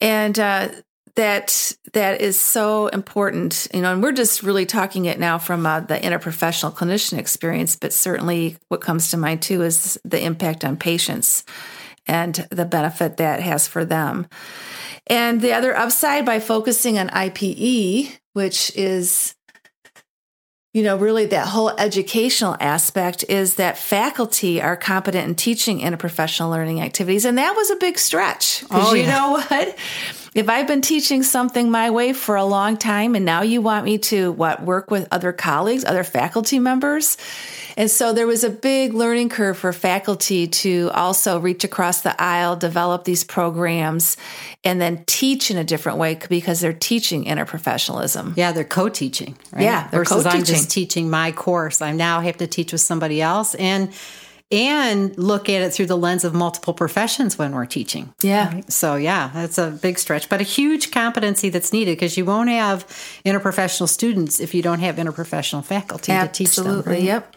And 0.00 0.38
uh, 0.38 0.68
that 1.14 1.72
that 1.92 2.20
is 2.20 2.38
so 2.38 2.88
important, 2.88 3.68
you 3.74 3.80
know. 3.80 3.92
And 3.92 4.02
we're 4.02 4.12
just 4.12 4.42
really 4.42 4.66
talking 4.66 5.04
it 5.04 5.18
now 5.18 5.38
from 5.38 5.66
uh, 5.66 5.80
the 5.80 5.96
interprofessional 5.96 6.74
clinician 6.74 7.18
experience, 7.18 7.76
but 7.76 7.92
certainly 7.92 8.56
what 8.68 8.80
comes 8.80 9.10
to 9.10 9.16
mind 9.16 9.42
too 9.42 9.62
is 9.62 9.98
the 10.04 10.22
impact 10.24 10.64
on 10.64 10.76
patients 10.76 11.44
and 12.06 12.46
the 12.50 12.64
benefit 12.64 13.16
that 13.16 13.40
has 13.40 13.68
for 13.68 13.84
them. 13.84 14.26
And 15.06 15.40
the 15.40 15.52
other 15.52 15.76
upside 15.76 16.24
by 16.24 16.40
focusing 16.40 16.98
on 16.98 17.08
IPE, 17.08 18.18
which 18.32 18.74
is 18.76 19.34
you 20.72 20.82
know, 20.82 20.96
really 20.96 21.26
that 21.26 21.48
whole 21.48 21.70
educational 21.70 22.56
aspect 22.58 23.24
is 23.28 23.56
that 23.56 23.76
faculty 23.76 24.60
are 24.60 24.76
competent 24.76 25.28
in 25.28 25.34
teaching 25.34 25.80
interprofessional 25.80 26.50
learning 26.50 26.80
activities. 26.80 27.26
And 27.26 27.36
that 27.36 27.54
was 27.54 27.70
a 27.70 27.76
big 27.76 27.98
stretch. 27.98 28.64
Oh, 28.70 28.94
you 28.94 29.02
yeah. 29.02 29.14
know 29.14 29.32
what? 29.32 29.76
If 30.34 30.48
I've 30.48 30.66
been 30.66 30.80
teaching 30.80 31.22
something 31.22 31.70
my 31.70 31.90
way 31.90 32.12
for 32.12 32.36
a 32.36 32.44
long 32.44 32.78
time 32.78 33.14
and 33.14 33.24
now 33.24 33.42
you 33.42 33.60
want 33.60 33.84
me 33.84 33.98
to 33.98 34.32
what 34.32 34.62
work 34.62 34.90
with 34.90 35.06
other 35.10 35.32
colleagues, 35.32 35.84
other 35.84 36.04
faculty 36.04 36.58
members. 36.58 37.18
And 37.76 37.90
so 37.90 38.12
there 38.12 38.26
was 38.26 38.42
a 38.44 38.50
big 38.50 38.94
learning 38.94 39.28
curve 39.28 39.58
for 39.58 39.72
faculty 39.72 40.46
to 40.46 40.90
also 40.94 41.38
reach 41.38 41.64
across 41.64 42.00
the 42.00 42.20
aisle, 42.20 42.56
develop 42.56 43.04
these 43.04 43.24
programs, 43.24 44.16
and 44.64 44.80
then 44.80 45.04
teach 45.06 45.50
in 45.50 45.58
a 45.58 45.64
different 45.64 45.98
way 45.98 46.18
because 46.28 46.60
they're 46.60 46.72
teaching 46.72 47.24
interprofessionalism. 47.24 48.36
Yeah, 48.36 48.52
they're 48.52 48.64
co-teaching, 48.64 49.36
right? 49.52 49.62
Yeah, 49.62 49.88
they're 49.88 50.00
Versus 50.00 50.22
co-teaching. 50.22 50.40
I'm 50.40 50.44
just 50.44 50.70
teaching 50.70 51.10
my 51.10 51.32
course. 51.32 51.82
I 51.82 51.92
now 51.92 52.20
have 52.20 52.38
to 52.38 52.46
teach 52.46 52.72
with 52.72 52.80
somebody 52.80 53.20
else 53.20 53.54
and 53.54 53.92
and 54.52 55.16
look 55.16 55.48
at 55.48 55.62
it 55.62 55.72
through 55.72 55.86
the 55.86 55.96
lens 55.96 56.24
of 56.24 56.34
multiple 56.34 56.74
professions 56.74 57.38
when 57.38 57.52
we're 57.52 57.66
teaching. 57.66 58.12
Yeah. 58.22 58.52
Right? 58.52 58.72
So, 58.72 58.96
yeah, 58.96 59.30
that's 59.32 59.56
a 59.56 59.70
big 59.70 59.98
stretch, 59.98 60.28
but 60.28 60.40
a 60.40 60.44
huge 60.44 60.90
competency 60.90 61.48
that's 61.48 61.72
needed 61.72 61.92
because 61.92 62.16
you 62.18 62.26
won't 62.26 62.50
have 62.50 62.86
interprofessional 63.24 63.88
students 63.88 64.38
if 64.38 64.54
you 64.54 64.62
don't 64.62 64.80
have 64.80 64.96
interprofessional 64.96 65.64
faculty 65.64 66.12
Absolutely, 66.12 66.28
to 66.28 66.32
teach 66.32 66.56
them. 66.56 66.66
Absolutely. 66.66 66.92
Right? 66.92 67.02
Yep. 67.02 67.36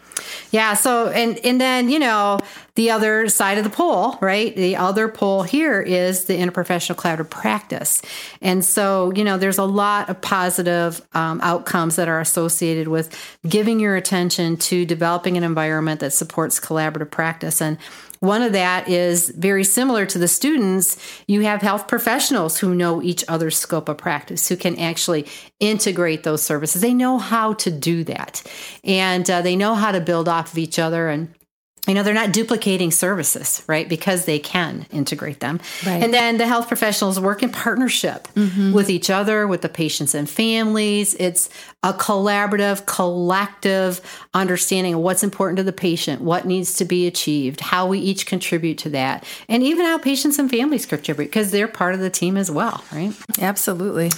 Yeah. 0.50 0.74
So, 0.74 1.08
and, 1.08 1.38
and 1.44 1.60
then, 1.60 1.88
you 1.88 1.98
know, 1.98 2.38
the 2.74 2.90
other 2.90 3.28
side 3.28 3.56
of 3.58 3.64
the 3.64 3.70
pole, 3.70 4.18
right? 4.20 4.54
The 4.54 4.76
other 4.76 5.08
pole 5.08 5.42
here 5.42 5.80
is 5.80 6.26
the 6.26 6.34
interprofessional 6.34 6.94
collaborative 6.94 7.30
practice. 7.30 8.02
And 8.42 8.64
so, 8.64 9.12
you 9.14 9.24
know, 9.24 9.38
there's 9.38 9.58
a 9.58 9.64
lot 9.64 10.10
of 10.10 10.20
positive 10.20 11.00
um, 11.14 11.40
outcomes 11.42 11.96
that 11.96 12.08
are 12.08 12.20
associated 12.20 12.88
with 12.88 13.14
giving 13.48 13.80
your 13.80 13.96
attention 13.96 14.58
to 14.58 14.84
developing 14.84 15.36
an 15.38 15.42
environment 15.42 16.00
that 16.00 16.12
supports 16.12 16.60
collaborative 16.60 17.10
practice. 17.10 17.62
And 17.62 17.78
one 18.20 18.42
of 18.42 18.52
that 18.52 18.88
is 18.88 19.30
very 19.30 19.64
similar 19.64 20.06
to 20.06 20.18
the 20.18 20.28
students. 20.28 20.96
You 21.26 21.42
have 21.42 21.62
health 21.62 21.88
professionals 21.88 22.58
who 22.58 22.74
know 22.74 23.02
each 23.02 23.24
other's 23.28 23.56
scope 23.56 23.88
of 23.88 23.98
practice, 23.98 24.48
who 24.48 24.56
can 24.56 24.78
actually 24.78 25.26
integrate 25.60 26.22
those 26.22 26.42
services. 26.42 26.82
They 26.82 26.94
know 26.94 27.18
how 27.18 27.54
to 27.54 27.70
do 27.70 28.04
that, 28.04 28.42
and 28.84 29.28
uh, 29.30 29.42
they 29.42 29.56
know 29.56 29.74
how 29.74 29.92
to 29.92 30.00
build 30.00 30.28
off 30.28 30.52
of 30.52 30.58
each 30.58 30.78
other 30.78 31.08
and 31.08 31.34
you 31.86 31.94
know 31.94 32.02
they're 32.02 32.14
not 32.14 32.32
duplicating 32.32 32.90
services 32.90 33.62
right 33.66 33.88
because 33.88 34.24
they 34.24 34.38
can 34.38 34.86
integrate 34.90 35.40
them 35.40 35.60
right. 35.84 36.02
and 36.02 36.12
then 36.12 36.36
the 36.36 36.46
health 36.46 36.68
professionals 36.68 37.18
work 37.20 37.42
in 37.42 37.50
partnership 37.50 38.28
mm-hmm. 38.34 38.72
with 38.72 38.90
each 38.90 39.08
other 39.08 39.46
with 39.46 39.62
the 39.62 39.68
patients 39.68 40.14
and 40.14 40.28
families 40.28 41.14
it's 41.14 41.48
a 41.86 41.92
collaborative 41.92 42.84
collective 42.86 44.00
understanding 44.34 44.94
of 44.94 45.00
what's 45.00 45.22
important 45.22 45.56
to 45.56 45.62
the 45.62 45.72
patient 45.72 46.20
what 46.20 46.44
needs 46.44 46.74
to 46.74 46.84
be 46.84 47.06
achieved 47.06 47.60
how 47.60 47.86
we 47.86 47.98
each 47.98 48.26
contribute 48.26 48.78
to 48.78 48.90
that 48.90 49.24
and 49.48 49.62
even 49.62 49.86
how 49.86 49.96
patients 49.96 50.38
and 50.38 50.50
families 50.50 50.84
contribute 50.86 51.26
because 51.26 51.50
they're 51.50 51.68
part 51.68 51.94
of 51.94 52.00
the 52.00 52.10
team 52.10 52.36
as 52.36 52.50
well 52.50 52.82
right? 52.92 53.12
Absolutely. 53.40 54.10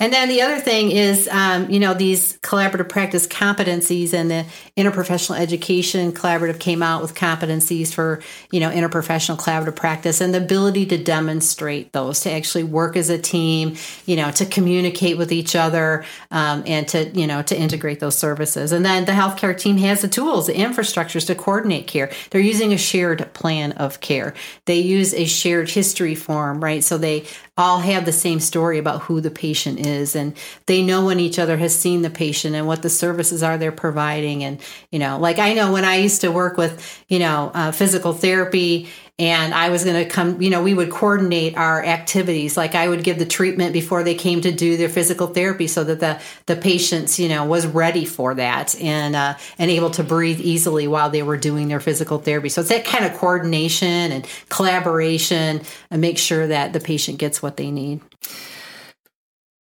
And 0.00 0.12
then 0.12 0.28
the 0.28 0.42
other 0.42 0.58
thing 0.58 0.90
is 0.90 1.28
um, 1.28 1.68
you 1.70 1.80
know 1.80 1.94
these 1.94 2.38
collaborative 2.38 2.88
practice 2.88 3.26
competencies 3.26 4.14
and 4.14 4.30
the 4.30 4.46
interprofessional 4.76 5.38
education 5.38 6.12
collaborative 6.12 6.58
came 6.58 6.82
out 6.82 7.02
with 7.02 7.14
competencies 7.14 7.92
for, 7.92 8.22
you 8.50 8.60
know, 8.60 8.70
interprofessional 8.70 9.38
collaborative 9.38 9.76
practice 9.76 10.20
and 10.20 10.34
the 10.34 10.38
ability 10.38 10.86
to 10.86 11.02
demonstrate 11.02 11.92
those, 11.92 12.20
to 12.20 12.30
actually 12.30 12.64
work 12.64 12.96
as 12.96 13.10
a 13.10 13.18
team, 13.18 13.76
you 14.06 14.16
know, 14.16 14.30
to 14.30 14.46
communicate 14.46 15.18
with 15.18 15.32
each 15.32 15.56
other 15.56 16.04
um, 16.30 16.62
and 16.66 16.88
to, 16.88 17.08
you 17.16 17.26
know, 17.26 17.42
to 17.42 17.58
integrate 17.58 18.00
those 18.00 18.16
services. 18.16 18.72
And 18.72 18.84
then 18.84 19.06
the 19.06 19.12
healthcare 19.12 19.58
team 19.58 19.78
has 19.78 20.02
the 20.02 20.08
tools, 20.08 20.46
the 20.46 20.52
infrastructures 20.52 21.26
to 21.28 21.34
coordinate 21.34 21.86
care. 21.86 22.10
They're 22.30 22.40
using 22.40 22.72
a 22.72 22.78
shared 22.78 23.32
plan 23.32 23.72
of 23.72 24.00
care. 24.00 24.34
They 24.66 24.80
use 24.80 25.14
a 25.14 25.24
shared 25.24 25.70
history 25.70 26.14
form, 26.14 26.62
right? 26.62 26.84
So 26.84 26.98
they 26.98 27.26
all 27.58 27.78
have 27.78 28.04
the 28.04 28.12
same 28.12 28.38
story 28.38 28.78
about 28.78 29.02
who 29.02 29.20
the 29.20 29.30
patient 29.30 29.80
is 29.80 30.14
and 30.14 30.36
they 30.66 30.82
know 30.82 31.06
when 31.06 31.18
each 31.18 31.38
other 31.38 31.56
has 31.56 31.74
seen 31.74 32.02
the 32.02 32.10
patient 32.10 32.54
and 32.54 32.66
what 32.66 32.82
the 32.82 32.90
services 32.90 33.42
are 33.42 33.56
they're 33.56 33.72
providing 33.72 34.44
and 34.44 34.60
you 34.90 34.98
know 34.98 35.18
like 35.18 35.38
i 35.38 35.54
know 35.54 35.72
when 35.72 35.84
i 35.84 35.96
used 35.96 36.20
to 36.20 36.30
work 36.30 36.58
with 36.58 37.02
you 37.08 37.18
know 37.18 37.50
uh, 37.54 37.72
physical 37.72 38.12
therapy 38.12 38.90
and 39.18 39.54
I 39.54 39.70
was 39.70 39.82
going 39.82 40.04
to 40.04 40.10
come, 40.10 40.42
you 40.42 40.50
know, 40.50 40.62
we 40.62 40.74
would 40.74 40.90
coordinate 40.90 41.56
our 41.56 41.82
activities. 41.82 42.54
Like 42.54 42.74
I 42.74 42.86
would 42.86 43.02
give 43.02 43.18
the 43.18 43.24
treatment 43.24 43.72
before 43.72 44.02
they 44.02 44.14
came 44.14 44.42
to 44.42 44.52
do 44.52 44.76
their 44.76 44.90
physical 44.90 45.28
therapy 45.28 45.68
so 45.68 45.84
that 45.84 46.00
the, 46.00 46.20
the 46.44 46.54
patients, 46.54 47.18
you 47.18 47.30
know, 47.30 47.46
was 47.46 47.66
ready 47.66 48.04
for 48.04 48.34
that 48.34 48.78
and, 48.78 49.16
uh, 49.16 49.34
and 49.58 49.70
able 49.70 49.88
to 49.92 50.04
breathe 50.04 50.40
easily 50.40 50.86
while 50.86 51.08
they 51.08 51.22
were 51.22 51.38
doing 51.38 51.68
their 51.68 51.80
physical 51.80 52.18
therapy. 52.18 52.50
So 52.50 52.60
it's 52.60 52.68
that 52.68 52.84
kind 52.84 53.06
of 53.06 53.14
coordination 53.14 54.12
and 54.12 54.28
collaboration 54.50 55.62
and 55.90 56.00
make 56.02 56.18
sure 56.18 56.46
that 56.48 56.74
the 56.74 56.80
patient 56.80 57.18
gets 57.18 57.42
what 57.42 57.56
they 57.56 57.70
need. 57.70 58.02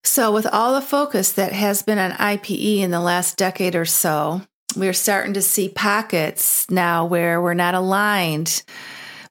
So, 0.05 0.33
with 0.33 0.45
all 0.47 0.73
the 0.73 0.81
focus 0.81 1.31
that 1.31 1.53
has 1.53 1.81
been 1.81 1.97
on 1.97 2.11
IPE 2.11 2.79
in 2.79 2.91
the 2.91 2.99
last 2.99 3.37
decade 3.37 3.73
or 3.73 3.85
so, 3.85 4.41
we're 4.75 4.93
starting 4.93 5.33
to 5.33 5.41
see 5.41 5.69
pockets 5.69 6.69
now 6.69 7.05
where 7.05 7.41
we're 7.41 7.53
not 7.53 7.73
aligned 7.73 8.63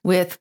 with 0.03 0.37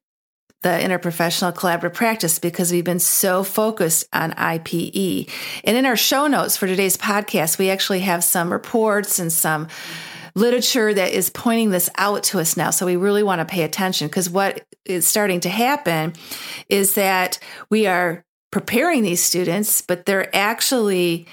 the 0.62 0.68
interprofessional 0.68 1.54
collaborative 1.54 1.94
practice 1.94 2.38
because 2.38 2.70
we've 2.70 2.84
been 2.84 3.00
so 3.00 3.42
focused 3.42 4.06
on 4.12 4.30
IPE. 4.32 5.28
And 5.64 5.76
in 5.76 5.86
our 5.86 5.96
show 5.96 6.28
notes 6.28 6.56
for 6.56 6.66
today's 6.66 6.96
podcast, 6.96 7.58
we 7.58 7.68
actually 7.68 8.00
have 8.00 8.22
some 8.22 8.52
reports 8.52 9.18
and 9.18 9.32
some 9.32 9.68
literature 10.34 10.94
that 10.94 11.12
is 11.12 11.30
pointing 11.30 11.70
this 11.70 11.90
out 11.96 12.22
to 12.24 12.38
us 12.38 12.56
now. 12.56 12.70
So 12.70 12.86
we 12.86 12.96
really 12.96 13.22
want 13.22 13.40
to 13.40 13.44
pay 13.44 13.64
attention 13.64 14.08
because 14.08 14.30
what 14.30 14.64
is 14.84 15.06
starting 15.06 15.40
to 15.40 15.48
happen 15.48 16.14
is 16.68 16.94
that 16.94 17.38
we 17.68 17.86
are 17.86 18.24
preparing 18.50 19.02
these 19.02 19.22
students, 19.22 19.82
but 19.82 20.06
they're 20.06 20.34
actually 20.34 21.26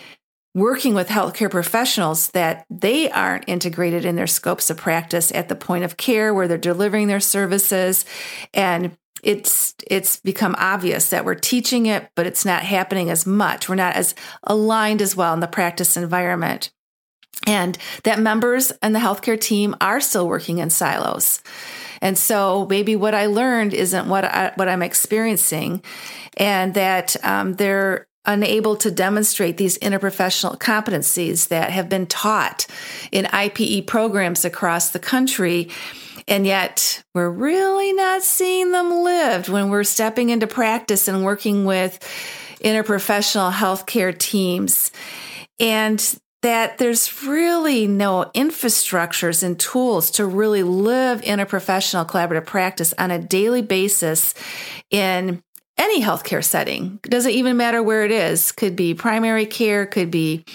working 0.55 0.93
with 0.93 1.07
healthcare 1.07 1.49
professionals 1.49 2.31
that 2.31 2.65
they 2.69 3.09
aren't 3.11 3.47
integrated 3.47 4.05
in 4.05 4.15
their 4.15 4.27
scopes 4.27 4.69
of 4.69 4.77
practice 4.77 5.31
at 5.31 5.47
the 5.47 5.55
point 5.55 5.83
of 5.83 5.97
care 5.97 6.33
where 6.33 6.47
they're 6.47 6.57
delivering 6.57 7.07
their 7.07 7.19
services. 7.19 8.05
And 8.53 8.97
it's 9.21 9.75
it's 9.87 10.17
become 10.21 10.55
obvious 10.57 11.09
that 11.09 11.25
we're 11.25 11.35
teaching 11.35 11.87
it 11.87 12.09
but 12.15 12.25
it's 12.25 12.45
not 12.45 12.63
happening 12.63 13.09
as 13.09 13.25
much. 13.25 13.67
We're 13.67 13.75
not 13.75 13.95
as 13.95 14.15
aligned 14.43 15.01
as 15.01 15.15
well 15.15 15.33
in 15.33 15.41
the 15.41 15.47
practice 15.47 15.97
environment. 15.97 16.71
And 17.45 17.77
that 18.03 18.19
members 18.19 18.71
and 18.81 18.95
the 18.95 18.99
healthcare 18.99 19.39
team 19.39 19.75
are 19.81 20.01
still 20.01 20.27
working 20.27 20.57
in 20.57 20.69
silos. 20.69 21.41
And 22.01 22.17
so 22.17 22.65
maybe 22.69 22.95
what 22.95 23.13
I 23.13 23.27
learned 23.27 23.73
isn't 23.73 24.07
what 24.07 24.25
I, 24.25 24.53
what 24.55 24.69
I'm 24.69 24.81
experiencing, 24.81 25.83
and 26.37 26.73
that 26.73 27.15
um, 27.25 27.55
they're 27.55 28.07
unable 28.25 28.75
to 28.77 28.91
demonstrate 28.91 29.57
these 29.57 29.77
interprofessional 29.79 30.57
competencies 30.57 31.47
that 31.47 31.71
have 31.71 31.89
been 31.89 32.05
taught 32.05 32.67
in 33.11 33.25
IPE 33.25 33.87
programs 33.87 34.45
across 34.45 34.89
the 34.89 34.99
country. 34.99 35.69
And 36.27 36.45
yet 36.45 37.01
we're 37.15 37.29
really 37.29 37.93
not 37.93 38.21
seeing 38.21 38.71
them 38.71 39.03
lived 39.03 39.49
when 39.49 39.69
we're 39.69 39.83
stepping 39.83 40.29
into 40.29 40.47
practice 40.47 41.07
and 41.07 41.23
working 41.23 41.65
with 41.65 41.99
interprofessional 42.63 43.51
healthcare 43.51 44.17
teams. 44.17 44.91
And 45.59 46.19
that 46.41 46.77
there's 46.77 47.23
really 47.23 47.85
no 47.85 48.31
infrastructures 48.33 49.43
and 49.43 49.59
tools 49.59 50.11
to 50.11 50.25
really 50.25 50.63
live 50.63 51.21
interprofessional 51.21 52.07
collaborative 52.07 52.45
practice 52.45 52.93
on 52.97 53.11
a 53.11 53.19
daily 53.19 53.61
basis 53.61 54.33
in 54.89 55.43
any 55.79 56.01
healthcare 56.01 56.43
setting. 56.43 56.99
Doesn't 57.03 57.31
even 57.31 57.57
matter 57.57 57.81
where 57.81 58.05
it 58.05 58.11
is. 58.11 58.51
Could 58.51 58.75
be 58.75 58.93
primary 58.93 59.45
care, 59.45 59.85
could 59.85 60.11
be 60.11 60.45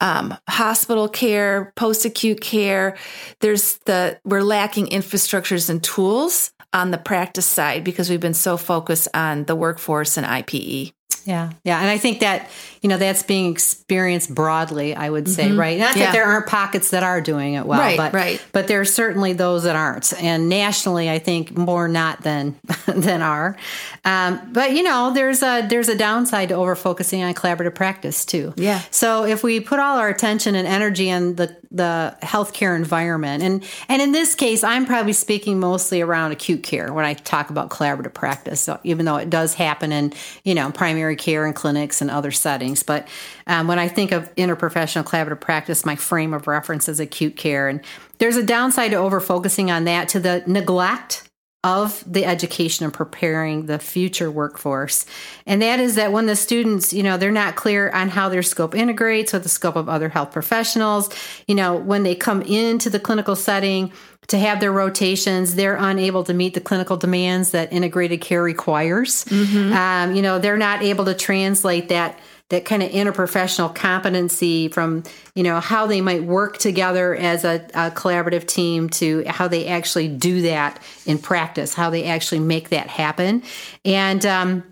um, 0.00 0.36
hospital 0.48 1.08
care, 1.08 1.72
post 1.76 2.04
acute 2.04 2.40
care. 2.40 2.96
There's 3.40 3.76
the 3.84 4.18
we're 4.24 4.42
lacking 4.42 4.86
infrastructures 4.86 5.70
and 5.70 5.82
tools 5.82 6.50
on 6.72 6.90
the 6.90 6.98
practice 6.98 7.46
side 7.46 7.84
because 7.84 8.10
we've 8.10 8.20
been 8.20 8.34
so 8.34 8.56
focused 8.56 9.08
on 9.14 9.44
the 9.44 9.54
workforce 9.54 10.16
and 10.16 10.26
IPE. 10.26 10.92
Yeah. 11.26 11.50
Yeah. 11.64 11.80
And 11.80 11.90
I 11.90 11.98
think 11.98 12.20
that, 12.20 12.48
you 12.82 12.88
know, 12.88 12.98
that's 12.98 13.24
being 13.24 13.50
experienced 13.50 14.32
broadly, 14.32 14.94
I 14.94 15.10
would 15.10 15.28
say, 15.28 15.48
mm-hmm. 15.48 15.58
right? 15.58 15.78
Not 15.78 15.96
yeah. 15.96 16.04
that 16.04 16.12
there 16.12 16.24
aren't 16.24 16.46
pockets 16.46 16.90
that 16.90 17.02
are 17.02 17.20
doing 17.20 17.54
it 17.54 17.66
well, 17.66 17.80
right, 17.80 17.96
but 17.96 18.12
right. 18.12 18.44
but 18.52 18.68
there's 18.68 18.94
certainly 18.94 19.32
those 19.32 19.64
that 19.64 19.74
aren't. 19.74 20.12
And 20.22 20.48
nationally, 20.48 21.10
I 21.10 21.18
think 21.18 21.56
more 21.56 21.88
not 21.88 22.22
than 22.22 22.54
than 22.86 23.22
are. 23.22 23.56
Um, 24.04 24.40
but 24.52 24.72
you 24.72 24.84
know, 24.84 25.12
there's 25.12 25.42
a 25.42 25.66
there's 25.66 25.88
a 25.88 25.96
downside 25.96 26.50
to 26.50 26.54
over 26.54 26.76
focusing 26.76 27.24
on 27.24 27.34
collaborative 27.34 27.74
practice 27.74 28.24
too. 28.24 28.54
Yeah. 28.56 28.80
So 28.92 29.24
if 29.24 29.42
we 29.42 29.58
put 29.58 29.80
all 29.80 29.98
our 29.98 30.08
attention 30.08 30.54
and 30.54 30.66
energy 30.68 31.10
on 31.10 31.34
the 31.34 31.56
the 31.72 32.16
healthcare 32.22 32.76
environment, 32.76 33.42
and 33.42 33.64
and 33.88 34.00
in 34.00 34.12
this 34.12 34.36
case, 34.36 34.62
I'm 34.62 34.86
probably 34.86 35.12
speaking 35.12 35.58
mostly 35.58 36.02
around 36.02 36.30
acute 36.30 36.62
care 36.62 36.92
when 36.92 37.04
I 37.04 37.14
talk 37.14 37.50
about 37.50 37.70
collaborative 37.70 38.14
practice. 38.14 38.60
So 38.60 38.78
even 38.84 39.06
though 39.06 39.16
it 39.16 39.28
does 39.28 39.54
happen 39.54 39.90
in 39.90 40.12
you 40.44 40.54
know 40.54 40.70
primary 40.70 41.15
care 41.16 41.44
and 41.44 41.54
clinics 41.54 42.00
and 42.00 42.10
other 42.10 42.30
settings, 42.30 42.82
but 42.82 43.08
um, 43.46 43.66
when 43.66 43.78
I 43.78 43.88
think 43.88 44.12
of 44.12 44.34
interprofessional 44.36 45.04
collaborative 45.04 45.40
practice, 45.40 45.84
my 45.84 45.96
frame 45.96 46.34
of 46.34 46.46
reference 46.46 46.88
is 46.88 47.00
acute 47.00 47.36
care, 47.36 47.68
and 47.68 47.80
there's 48.18 48.36
a 48.36 48.42
downside 48.42 48.92
to 48.92 48.96
over 48.96 49.20
focusing 49.20 49.70
on 49.70 49.84
that 49.84 50.08
to 50.10 50.20
the 50.20 50.42
neglect 50.46 51.26
of 51.66 52.04
the 52.06 52.24
education 52.24 52.84
and 52.84 52.94
preparing 52.94 53.66
the 53.66 53.76
future 53.76 54.30
workforce. 54.30 55.04
And 55.46 55.60
that 55.62 55.80
is 55.80 55.96
that 55.96 56.12
when 56.12 56.26
the 56.26 56.36
students, 56.36 56.92
you 56.92 57.02
know, 57.02 57.16
they're 57.16 57.32
not 57.32 57.56
clear 57.56 57.90
on 57.90 58.08
how 58.08 58.28
their 58.28 58.44
scope 58.44 58.72
integrates 58.72 59.32
with 59.32 59.42
the 59.42 59.48
scope 59.48 59.74
of 59.74 59.88
other 59.88 60.08
health 60.08 60.30
professionals, 60.30 61.10
you 61.48 61.56
know, 61.56 61.74
when 61.74 62.04
they 62.04 62.14
come 62.14 62.40
into 62.42 62.88
the 62.88 63.00
clinical 63.00 63.34
setting 63.34 63.92
to 64.28 64.38
have 64.38 64.60
their 64.60 64.72
rotations, 64.72 65.54
they're 65.54 65.76
unable 65.76 66.24
to 66.24 66.34
meet 66.34 66.54
the 66.54 66.60
clinical 66.60 66.96
demands 66.96 67.52
that 67.52 67.72
integrated 67.72 68.20
care 68.20 68.42
requires. 68.42 69.24
Mm-hmm. 69.26 69.72
Um, 69.72 70.16
you 70.16 70.22
know, 70.22 70.38
they're 70.38 70.56
not 70.56 70.82
able 70.82 71.04
to 71.04 71.14
translate 71.14 71.88
that 71.90 72.18
that 72.48 72.64
kind 72.64 72.80
of 72.80 72.90
interprofessional 72.92 73.74
competency 73.74 74.68
from 74.68 75.02
you 75.34 75.42
know 75.42 75.58
how 75.58 75.86
they 75.86 76.00
might 76.00 76.22
work 76.22 76.58
together 76.58 77.14
as 77.14 77.44
a, 77.44 77.56
a, 77.74 77.90
collaborative 77.90 78.46
team 78.46 78.88
to 78.88 79.24
how 79.26 79.48
they 79.48 79.66
actually 79.66 80.06
do 80.08 80.42
that 80.42 80.80
in 81.06 81.18
practice 81.18 81.74
how 81.74 81.90
they 81.90 82.04
actually 82.04 82.38
make 82.38 82.68
that 82.68 82.86
happen 82.86 83.42
and 83.84 84.24
um, 84.24 84.62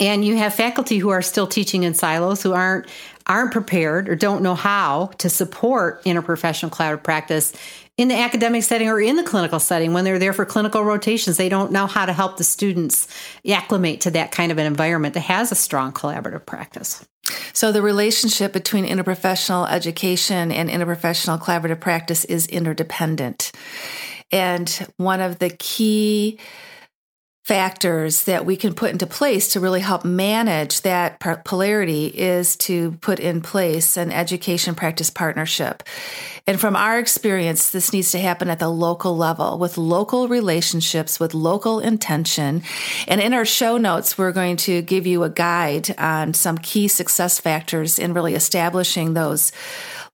and 0.00 0.24
you 0.24 0.36
have 0.38 0.54
faculty 0.54 0.96
who 0.96 1.10
are 1.10 1.20
still 1.20 1.46
teaching 1.46 1.82
in 1.82 1.92
silos 1.92 2.42
who 2.42 2.54
aren't 2.54 2.86
aren't 3.26 3.52
prepared 3.52 4.08
or 4.08 4.16
don't 4.16 4.42
know 4.42 4.54
how 4.54 5.10
to 5.18 5.28
support 5.28 6.02
interprofessional 6.04 6.70
collaborative 6.70 7.02
practice 7.02 7.52
in 7.98 8.08
the 8.08 8.16
academic 8.16 8.62
setting 8.62 8.88
or 8.88 9.00
in 9.00 9.16
the 9.16 9.22
clinical 9.22 9.60
setting 9.60 9.92
when 9.92 10.04
they're 10.04 10.18
there 10.18 10.32
for 10.32 10.46
clinical 10.46 10.82
rotations 10.82 11.36
they 11.36 11.48
don't 11.48 11.72
know 11.72 11.86
how 11.86 12.06
to 12.06 12.12
help 12.12 12.36
the 12.36 12.44
students 12.44 13.06
acclimate 13.50 14.00
to 14.00 14.10
that 14.10 14.32
kind 14.32 14.50
of 14.50 14.58
an 14.58 14.66
environment 14.66 15.14
that 15.14 15.20
has 15.20 15.52
a 15.52 15.54
strong 15.54 15.92
collaborative 15.92 16.46
practice. 16.46 17.06
So 17.52 17.70
the 17.70 17.82
relationship 17.82 18.52
between 18.52 18.84
interprofessional 18.86 19.70
education 19.70 20.50
and 20.50 20.68
interprofessional 20.68 21.40
collaborative 21.40 21.80
practice 21.80 22.24
is 22.24 22.46
interdependent. 22.46 23.52
And 24.30 24.68
one 24.96 25.20
of 25.20 25.38
the 25.38 25.50
key 25.50 26.38
factors 27.44 28.24
that 28.24 28.46
we 28.46 28.56
can 28.56 28.72
put 28.72 28.92
into 28.92 29.06
place 29.06 29.48
to 29.48 29.60
really 29.60 29.80
help 29.80 30.04
manage 30.04 30.82
that 30.82 31.18
polarity 31.44 32.06
is 32.06 32.56
to 32.56 32.92
put 33.00 33.18
in 33.18 33.40
place 33.40 33.96
an 33.96 34.12
education 34.12 34.76
practice 34.76 35.10
partnership. 35.10 35.82
And 36.46 36.60
from 36.60 36.76
our 36.76 37.00
experience, 37.00 37.70
this 37.70 37.92
needs 37.92 38.12
to 38.12 38.18
happen 38.20 38.48
at 38.48 38.60
the 38.60 38.68
local 38.68 39.16
level 39.16 39.58
with 39.58 39.76
local 39.76 40.28
relationships, 40.28 41.18
with 41.18 41.34
local 41.34 41.80
intention. 41.80 42.62
And 43.08 43.20
in 43.20 43.34
our 43.34 43.44
show 43.44 43.76
notes, 43.76 44.16
we're 44.16 44.32
going 44.32 44.56
to 44.58 44.80
give 44.82 45.06
you 45.06 45.24
a 45.24 45.30
guide 45.30 45.94
on 45.98 46.34
some 46.34 46.58
key 46.58 46.86
success 46.86 47.40
factors 47.40 47.98
in 47.98 48.14
really 48.14 48.34
establishing 48.34 49.14
those 49.14 49.50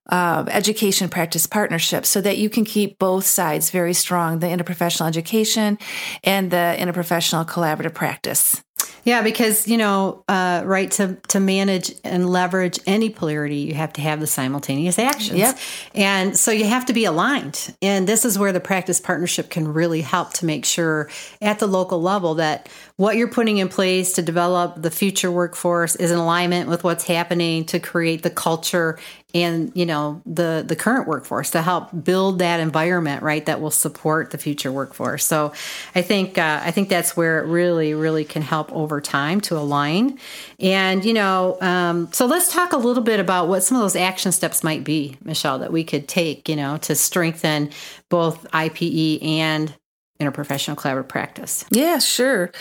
uh, 0.09 0.45
education 0.49 1.09
practice 1.09 1.47
partnerships 1.47 2.09
so 2.09 2.21
that 2.21 2.37
you 2.37 2.49
can 2.49 2.65
keep 2.65 2.99
both 2.99 3.25
sides 3.25 3.69
very 3.69 3.93
strong 3.93 4.39
the 4.39 4.47
interprofessional 4.47 5.07
education 5.07 5.77
and 6.23 6.51
the 6.51 6.75
interprofessional 6.79 7.45
collaborative 7.47 7.93
practice. 7.93 8.61
Yeah, 9.05 9.21
because 9.21 9.67
you 9.67 9.77
know, 9.77 10.23
uh, 10.27 10.61
right 10.65 10.91
to 10.91 11.17
to 11.29 11.39
manage 11.39 11.93
and 12.03 12.29
leverage 12.29 12.79
any 12.85 13.09
polarity, 13.09 13.57
you 13.57 13.73
have 13.73 13.93
to 13.93 14.01
have 14.01 14.19
the 14.19 14.27
simultaneous 14.27 14.99
actions. 14.99 15.39
Yep. 15.39 15.57
and 15.95 16.37
so 16.37 16.51
you 16.51 16.65
have 16.65 16.85
to 16.87 16.93
be 16.93 17.05
aligned. 17.05 17.73
And 17.81 18.07
this 18.07 18.25
is 18.25 18.37
where 18.37 18.51
the 18.51 18.59
practice 18.59 18.99
partnership 18.99 19.49
can 19.49 19.67
really 19.67 20.01
help 20.01 20.33
to 20.33 20.45
make 20.45 20.65
sure 20.65 21.09
at 21.41 21.59
the 21.59 21.67
local 21.67 22.01
level 22.01 22.35
that 22.35 22.69
what 22.97 23.15
you're 23.15 23.29
putting 23.29 23.57
in 23.57 23.69
place 23.69 24.13
to 24.13 24.21
develop 24.21 24.81
the 24.81 24.91
future 24.91 25.31
workforce 25.31 25.95
is 25.95 26.11
in 26.11 26.17
alignment 26.17 26.69
with 26.69 26.83
what's 26.83 27.05
happening 27.05 27.65
to 27.65 27.79
create 27.79 28.23
the 28.23 28.29
culture 28.29 28.99
and 29.33 29.71
you 29.75 29.85
know 29.85 30.21
the 30.25 30.63
the 30.67 30.75
current 30.75 31.07
workforce 31.07 31.51
to 31.51 31.61
help 31.61 31.89
build 32.03 32.39
that 32.39 32.59
environment 32.59 33.21
right 33.21 33.45
that 33.45 33.61
will 33.61 33.71
support 33.71 34.31
the 34.31 34.37
future 34.37 34.71
workforce. 34.71 35.25
So 35.25 35.53
i 35.93 36.01
think 36.01 36.37
uh, 36.37 36.61
i 36.63 36.71
think 36.71 36.89
that's 36.89 37.15
where 37.15 37.43
it 37.43 37.47
really 37.47 37.93
really 37.93 38.25
can 38.25 38.41
help 38.41 38.71
over 38.71 38.99
time 38.99 39.41
to 39.41 39.57
align. 39.57 40.19
And 40.59 41.05
you 41.05 41.13
know 41.13 41.57
um, 41.61 42.11
so 42.11 42.25
let's 42.25 42.51
talk 42.51 42.73
a 42.73 42.77
little 42.77 43.03
bit 43.03 43.19
about 43.19 43.47
what 43.47 43.61
some 43.61 43.77
of 43.77 43.81
those 43.81 43.95
action 43.95 44.31
steps 44.31 44.63
might 44.63 44.83
be 44.83 45.17
michelle 45.23 45.59
that 45.59 45.71
we 45.71 45.83
could 45.83 46.07
take 46.07 46.49
you 46.49 46.55
know 46.55 46.77
to 46.77 46.95
strengthen 46.95 47.69
both 48.09 48.49
ipe 48.51 49.23
and 49.23 49.73
interprofessional 50.19 50.75
collaborative 50.75 51.07
practice? 51.07 51.65
Yeah, 51.71 51.99
sure. 51.99 52.51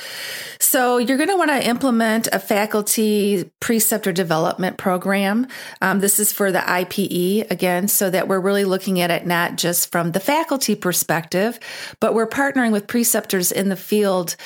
So 0.61 0.99
you're 0.99 1.17
going 1.17 1.29
to 1.29 1.37
want 1.37 1.51
to 1.51 1.67
implement 1.67 2.29
a 2.33 2.39
faculty 2.39 3.51
preceptor 3.61 4.13
development 4.13 4.77
program. 4.77 5.47
Um, 5.81 6.01
this 6.01 6.21
is 6.21 6.33
for 6.33 6.53
the 6.53 6.61
IPE 6.61 7.51
again, 7.51 7.89
so 7.89 8.11
that 8.11 8.29
we're 8.29 8.41
really 8.41 8.65
looking 8.65 9.01
at 9.01 9.11
it 9.11 9.27
not 9.27 9.57
just 9.57 9.91
from 9.91 10.13
the 10.13 10.21
faculty 10.21 10.75
perspective, 10.75 11.59
but 12.01 12.15
we're 12.15 12.29
partnering 12.29 12.73
with 12.73 12.87
preceptors 12.87 13.51
in 13.51 13.69
the 13.69 13.77
field 13.77 14.37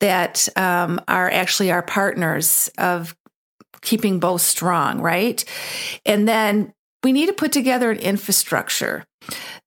that 0.00 0.48
um, 0.56 1.00
are 1.08 1.30
actually 1.30 1.70
our 1.70 1.82
partners 1.82 2.70
of 2.78 3.14
keeping 3.82 4.20
both 4.20 4.40
strong, 4.40 5.00
right? 5.00 5.44
And 6.06 6.26
then 6.26 6.72
we 7.02 7.12
need 7.12 7.26
to 7.26 7.32
put 7.32 7.52
together 7.52 7.90
an 7.90 7.98
infrastructure 7.98 9.04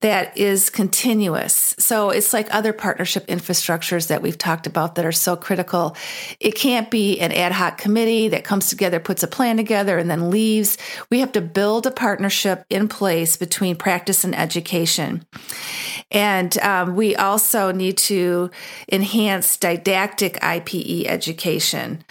that 0.02 0.38
is 0.38 0.70
continuous. 0.70 1.76
So 1.80 2.10
it's 2.10 2.34
like 2.34 2.54
other 2.54 2.74
partnership 2.74 3.26
infrastructures 3.28 4.08
that 4.08 4.22
we've 4.22 4.38
talked 4.38 4.68
about 4.68 4.96
that 4.96 5.06
are 5.06 5.12
so 5.12 5.36
critical. 5.36 5.96
It 6.40 6.56
can't 6.56 6.92
be 6.92 7.20
an 7.20 7.32
ad 7.32 7.54
hoc 7.54 7.78
committee 7.78 8.28
that 8.30 8.44
comes 8.44 8.70
together, 8.70 9.00
puts 9.00 9.24
a 9.24 9.28
plan 9.28 9.58
together, 9.58 9.98
and 9.98 10.10
then 10.10 10.30
leaves. 10.30 10.78
We 11.10 11.22
have 11.22 11.32
to 11.32 11.42
build 11.42 11.88
a 11.88 11.92
partnership 11.92 12.66
in 12.70 12.88
place 12.88 13.38
between 13.38 13.78
practice 13.78 14.24
and 14.24 14.36
education. 14.36 15.26
And 16.12 16.58
um, 16.60 16.96
we 16.96 17.16
also 17.16 17.72
need 17.72 17.98
to 17.98 18.52
enhance 18.92 19.58
didactic 19.58 20.36
IPE 20.42 21.06
education. 21.08 22.04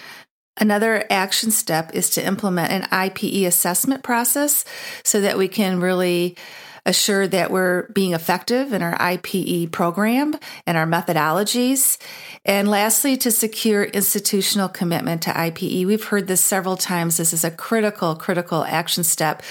Another 0.57 1.05
action 1.11 1.51
step 1.51 1.91
is 1.95 2.11
to 2.11 2.25
implement 2.25 2.71
an 2.71 2.83
IPE 2.91 3.47
assessment 3.47 4.03
process 4.03 4.65
so 5.03 5.21
that 5.21 5.37
we 5.37 5.49
can 5.49 5.81
really 5.81 6.37
assure 6.87 7.27
that 7.29 7.51
we're 7.51 7.89
being 7.89 8.13
effective 8.13 8.73
in 8.73 8.83
our 8.83 8.97
IPE 8.99 9.73
program 9.73 10.35
and 10.67 10.77
our 10.77 10.87
methodologies. 10.87 11.99
And 12.45 12.69
lastly, 12.69 13.17
to 13.19 13.31
secure 13.31 13.85
institutional 13.85 14.69
commitment 14.69 15.23
to 15.23 15.31
IPE. 15.31 15.87
We've 15.87 16.05
heard 16.05 16.27
this 16.27 16.43
several 16.43 16.77
times. 16.77 17.17
This 17.17 17.33
is 17.33 17.45
a 17.45 17.51
critical, 17.51 18.15
critical 18.15 18.65
action 18.65 19.05
step 19.05 19.43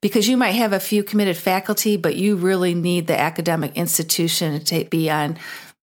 because 0.00 0.28
you 0.28 0.36
might 0.36 0.52
have 0.52 0.72
a 0.72 0.80
few 0.80 1.04
committed 1.04 1.36
faculty, 1.36 1.96
but 1.96 2.16
you 2.16 2.36
really 2.36 2.74
need 2.74 3.06
the 3.06 3.18
academic 3.18 3.76
institution 3.76 4.62
to 4.64 4.84
be 4.84 5.10
on 5.10 5.38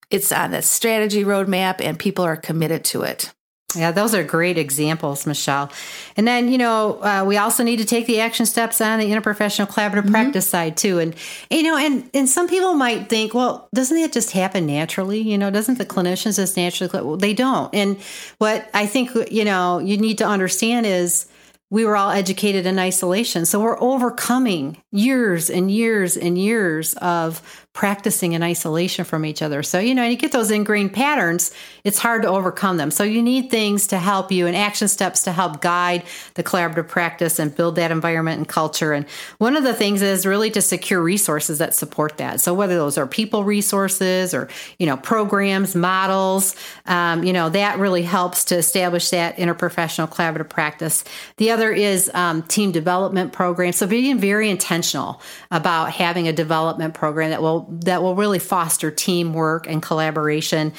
it's 0.10 0.32
on 0.32 0.52
the 0.52 0.62
strategy 0.64 1.24
roadmap 1.24 1.82
and 1.82 2.00
people 2.00 2.26
are 2.26 2.36
committed 2.36 2.84
to 2.84 3.04
it. 3.04 3.32
Yeah, 3.76 3.92
those 3.92 4.16
are 4.16 4.24
great 4.24 4.58
examples, 4.58 5.28
Michelle. 5.28 5.72
And 6.18 6.28
then, 6.28 6.52
you 6.52 6.58
know, 6.58 7.00
uh, 7.04 7.24
we 7.28 7.38
also 7.38 7.64
need 7.64 7.78
to 7.78 7.86
take 7.86 8.08
the 8.08 8.20
action 8.20 8.48
steps 8.48 8.82
on 8.82 8.98
the 8.98 9.06
interprofessional 9.06 9.68
collaborative 9.68 10.02
mm-hmm. 10.02 10.12
practice 10.12 10.50
side 10.50 10.76
too. 10.76 10.98
And 10.98 11.14
you 11.52 11.62
know, 11.62 11.78
and 11.78 12.10
and 12.16 12.28
some 12.28 12.48
people 12.48 12.74
might 12.74 13.10
think, 13.10 13.36
well, 13.36 13.70
doesn't 13.72 13.96
that 13.96 14.12
just 14.12 14.32
happen 14.32 14.66
naturally? 14.66 15.20
You 15.20 15.38
know, 15.38 15.52
doesn't 15.52 15.78
the 15.78 15.86
clinicians 15.86 16.38
just 16.38 16.58
naturally? 16.58 16.90
Well, 16.94 17.18
they 17.18 17.36
don't. 17.36 17.74
And 17.76 17.98
what 18.40 18.68
I 18.74 18.88
think 18.88 19.12
you 19.32 19.46
know 19.46 19.78
you 19.78 19.98
need 19.98 20.18
to 20.18 20.26
understand 20.26 20.88
is 20.88 21.28
we 21.72 21.86
were 21.86 21.96
all 21.96 22.10
educated 22.10 22.66
in 22.66 22.80
isolation. 22.80 23.46
So 23.46 23.60
we're 23.60 23.80
overcoming 23.80 24.78
years 24.92 25.50
and 25.50 25.70
years 25.70 26.18
and 26.18 26.38
years 26.38 26.96
of 26.96 27.42
practicing 27.74 28.34
in 28.34 28.42
isolation 28.42 29.06
from 29.06 29.24
each 29.24 29.42
other. 29.42 29.62
So, 29.62 29.80
you 29.80 29.94
know, 29.94 30.04
you 30.04 30.18
get 30.18 30.32
those 30.32 30.50
ingrained 30.50 30.92
patterns, 30.92 31.54
it's 31.84 32.00
hard 32.00 32.24
to 32.24 32.28
overcome 32.28 32.78
them. 32.78 32.90
So, 32.92 33.04
you 33.04 33.22
need 33.22 33.50
things 33.50 33.88
to 33.88 33.98
help 33.98 34.32
you 34.32 34.48
and 34.48 34.56
action 34.56 34.88
steps 34.88 35.24
to 35.24 35.32
help 35.32 35.62
guide 35.62 36.04
the 36.34 36.44
collaborative 36.44 36.88
practice 36.88 37.38
and 37.40 37.56
build 37.56 37.76
that 37.76 37.92
environment 37.92 38.38
and 38.38 38.48
culture. 38.48 38.92
And 38.92 39.06
one 39.38 39.56
of 39.56 39.64
the 39.64 39.74
things 39.74 40.02
is 40.02 40.26
really 40.26 40.50
to 40.52 40.62
secure 40.62 41.02
resources 41.02 41.60
that 41.60 41.76
support 41.76 42.18
that. 42.18 42.42
So, 42.42 42.54
whether 42.54 42.76
those 42.76 42.98
are 42.98 43.06
people 43.06 43.44
resources 43.44 44.34
or, 44.34 44.50
you 44.80 44.88
know, 44.88 44.98
programs, 44.98 45.76
models, 45.76 46.56
um, 46.88 47.24
you 47.24 47.34
know, 47.34 47.50
that 47.50 47.78
really 47.78 48.04
helps 48.04 48.46
to 48.46 48.58
establish 48.58 49.10
that 49.12 49.38
interprofessional 49.38 50.10
collaborative 50.10 50.50
practice. 50.50 51.04
The 51.38 51.52
other 51.52 51.59
is 51.72 52.10
um, 52.14 52.44
team 52.44 52.72
development 52.72 53.34
programs. 53.34 53.78
So, 53.78 53.88
being 53.88 54.20
very 54.20 54.50
intentional 54.50 55.22
about 55.52 55.92
having 55.92 56.28
a 56.28 56.34
development 56.34 56.94
program 56.94 57.32
that 57.32 57.42
will 57.42 57.68
that 57.84 58.02
will 58.02 58.16
really 58.16 58.40
foster 58.40 58.92
teamwork 58.92 59.68
and 59.68 59.82
collaboration. 59.82 60.74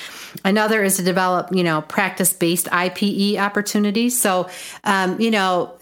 Another 0.45 0.83
is 0.83 0.97
to 0.97 1.03
develop, 1.03 1.55
you 1.55 1.63
know, 1.63 1.83
practice 1.83 2.33
based 2.33 2.67
IPE 2.67 3.37
opportunities. 3.39 4.21
So, 4.21 4.49
um, 4.85 5.21
you 5.21 5.31
know, 5.31 5.79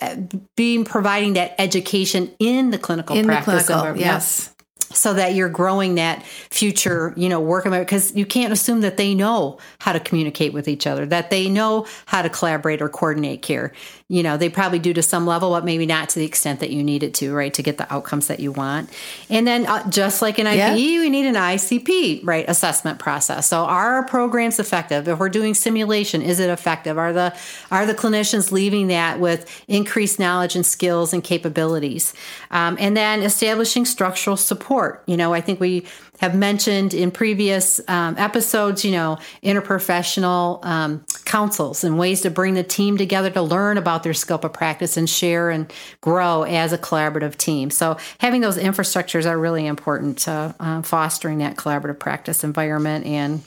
being 0.57 0.85
providing 0.85 1.35
that 1.35 1.55
education 1.59 2.31
in 2.39 2.71
the 2.71 2.79
clinical 2.79 3.17
in 3.17 3.27
practice. 3.27 3.67
The 3.67 3.75
clinical, 3.75 4.01
yes 4.01 4.55
so 4.93 5.15
that 5.15 5.35
you're 5.35 5.49
growing 5.49 5.97
that 5.97 6.25
future, 6.25 7.13
you 7.17 7.29
know, 7.29 7.41
work 7.41 7.65
because 7.65 8.15
you 8.15 8.25
can't 8.25 8.53
assume 8.53 8.81
that 8.81 8.97
they 8.97 9.15
know 9.15 9.59
how 9.79 9.93
to 9.93 10.01
communicate 10.01 10.53
with 10.53 10.69
each 10.69 10.87
other, 10.87 11.05
that 11.07 11.31
they 11.31 11.49
know 11.49 11.87
how 12.07 12.23
to 12.23 12.31
collaborate 12.31 12.81
or 12.81 12.89
coordinate 12.89 13.43
care 13.43 13.73
you 14.09 14.23
know 14.23 14.37
they 14.37 14.49
probably 14.49 14.79
do 14.79 14.93
to 14.95 15.03
some 15.03 15.27
level 15.27 15.51
but 15.51 15.65
maybe 15.65 15.85
not 15.85 16.09
to 16.09 16.19
the 16.19 16.25
extent 16.25 16.61
that 16.61 16.71
you 16.71 16.83
need 16.83 17.03
it 17.03 17.15
to 17.15 17.35
right 17.35 17.53
to 17.55 17.63
get 17.63 17.79
the 17.79 17.93
outcomes 17.93 18.27
that 18.29 18.41
you 18.41 18.51
want. 18.53 18.91
And 19.29 19.47
then 19.47 19.67
uh, 19.67 19.89
just 19.91 20.23
like 20.23 20.39
an 20.39 20.47
ipe 20.47 20.57
yeah. 20.57 20.75
we 20.75 21.11
need 21.11 21.27
an 21.27 21.35
icp 21.35 22.21
right 22.25 22.45
assessment 22.49 22.99
process. 22.99 23.47
So 23.47 23.65
are 23.65 23.95
our 23.95 24.05
programs 24.05 24.59
effective? 24.59 25.09
If 25.09 25.19
we're 25.19 25.29
doing 25.29 25.55
simulation 25.55 26.23
is 26.23 26.41
it 26.41 26.51
effective? 26.51 26.97
Are 26.99 27.13
the 27.13 27.37
are 27.71 27.87
the 27.87 27.95
clinicians 27.95 28.51
leaving 28.51 28.89
that 28.89 29.21
with 29.21 29.65
increased 29.69 30.19
knowledge 30.19 30.57
and 30.57 30.65
skills 30.65 31.13
and 31.13 31.23
capabilities? 31.23 32.15
Um, 32.51 32.77
and 32.81 32.97
then 32.97 33.23
establishing 33.23 33.85
structural 33.85 34.37
support. 34.37 35.03
You 35.07 35.17
know 35.17 35.33
i 35.35 35.41
think 35.41 35.61
we 35.61 35.87
have 36.19 36.35
mentioned 36.35 36.95
in 36.95 37.11
previous 37.11 37.81
um, 37.89 38.17
episodes, 38.19 38.85
you 38.85 38.91
know, 38.91 39.19
interprofessional 39.43 40.65
um, 40.65 41.05
councils 41.25 41.85
and 41.85 41.99
ways 41.99 42.21
to 42.23 42.31
bring 42.31 42.55
the 42.55 42.63
team 42.63 42.97
together 42.97 43.31
to 43.31 43.43
learn 43.43 43.79
about 43.79 44.03
their 44.03 44.15
scope 44.15 44.45
of 44.45 44.53
practice 44.53 44.97
and 44.97 45.09
share 45.09 45.51
and 45.51 45.73
grow 46.01 46.43
as 46.43 46.73
a 46.73 46.79
collaborative 46.79 47.37
team. 47.37 47.71
So, 47.71 47.97
having 48.19 48.41
those 48.41 48.59
infrastructures 48.59 49.29
are 49.29 49.39
really 49.39 49.67
important 49.67 50.19
to 50.21 50.55
uh, 50.59 50.83
fostering 50.83 51.39
that 51.39 51.57
collaborative 51.57 51.99
practice 51.99 52.45
environment 52.45 53.07
and, 53.07 53.43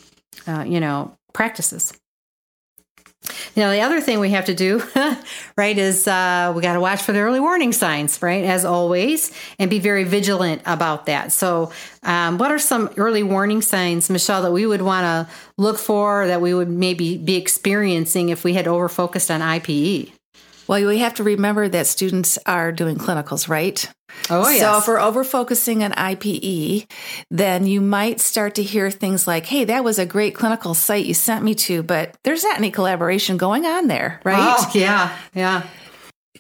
uh, 0.48 0.64
you 0.68 0.80
know, 0.80 1.18
practices. 1.34 1.94
Know, 3.56 3.70
the 3.70 3.82
other 3.82 4.02
thing 4.02 4.20
we 4.20 4.30
have 4.32 4.46
to 4.46 4.54
do, 4.54 4.82
right, 5.58 5.78
is 5.78 6.08
uh, 6.08 6.54
we 6.56 6.62
got 6.62 6.74
to 6.74 6.80
watch 6.80 7.02
for 7.02 7.12
the 7.12 7.20
early 7.20 7.40
warning 7.40 7.74
signs, 7.74 8.22
right, 8.22 8.46
as 8.46 8.64
always, 8.64 9.32
and 9.60 9.70
be 9.70 9.80
very 9.80 10.06
vigilant 10.06 10.62
about 10.66 11.06
that. 11.08 11.32
So, 11.32 11.72
um, 12.04 12.38
what 12.38 12.52
are 12.52 12.60
some 12.60 12.90
early 12.98 13.24
warning 13.24 13.62
signs, 13.62 14.10
Michelle, 14.10 14.42
that 14.44 14.52
we 14.52 14.66
would 14.66 14.82
want 14.82 15.04
to 15.04 15.34
look 15.58 15.78
for, 15.78 16.28
that 16.28 16.42
we 16.42 16.54
would 16.54 16.70
maybe 16.70 17.18
be 17.18 17.36
experiencing 17.36 18.30
if 18.30 18.44
we 18.44 18.54
had 18.54 18.68
over 18.68 18.88
focused 18.90 19.30
on 19.30 19.42
IPE? 19.42 20.12
Well, 20.68 20.86
we 20.86 21.00
have 21.00 21.16
to 21.16 21.24
remember 21.24 21.68
that 21.68 21.88
students 21.88 22.38
are 22.46 22.72
doing 22.72 22.98
clinicals, 22.98 23.50
right? 23.50 23.90
Oh, 24.30 24.50
yes. 24.50 24.62
So 24.62 24.78
if 24.78 24.88
we're 24.88 25.00
over 25.00 25.24
focusing 25.24 25.84
on 25.84 25.92
IPE, 25.92 26.90
then 27.30 27.66
you 27.66 27.82
might 27.82 28.20
start 28.20 28.56
to 28.56 28.64
hear 28.64 28.92
things 28.92 29.28
like, 29.28 29.46
hey, 29.46 29.66
that 29.66 29.84
was 29.84 30.00
a 30.00 30.06
great 30.06 30.36
clinical 30.36 30.74
site 30.74 31.06
you 31.06 31.14
sent 31.14 31.44
me 31.44 31.56
to, 31.56 31.84
but 31.84 32.16
there's 32.24 32.44
not 32.44 32.58
any 32.58 32.72
collaboration 32.72 33.38
going 33.38 33.66
on 33.66 33.88
there, 33.88 34.22
right? 34.24 34.56
Oh, 34.60 34.72
yeah, 34.74 35.18
yeah. 35.34 35.68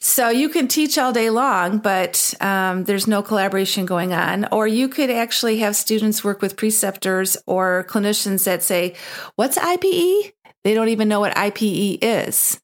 So 0.04 0.30
you 0.30 0.50
can 0.50 0.68
teach 0.68 0.98
all 0.98 1.14
day 1.14 1.30
long, 1.30 1.78
but 1.78 2.34
um, 2.42 2.86
there's 2.86 3.08
no 3.08 3.22
collaboration 3.22 3.86
going 3.86 4.14
on. 4.14 4.48
Or 4.52 4.68
you 4.68 4.88
could 4.88 5.12
actually 5.12 5.60
have 5.60 5.76
students 5.76 6.24
work 6.24 6.42
with 6.42 6.58
preceptors 6.58 7.38
or 7.46 7.86
clinicians 7.88 8.46
that 8.46 8.64
say, 8.64 8.96
What's 9.36 9.60
IPE? 9.60 10.32
They 10.64 10.74
don't 10.74 10.90
even 10.90 11.08
know 11.08 11.20
what 11.20 11.36
IPE 11.36 12.00
is. 12.02 12.60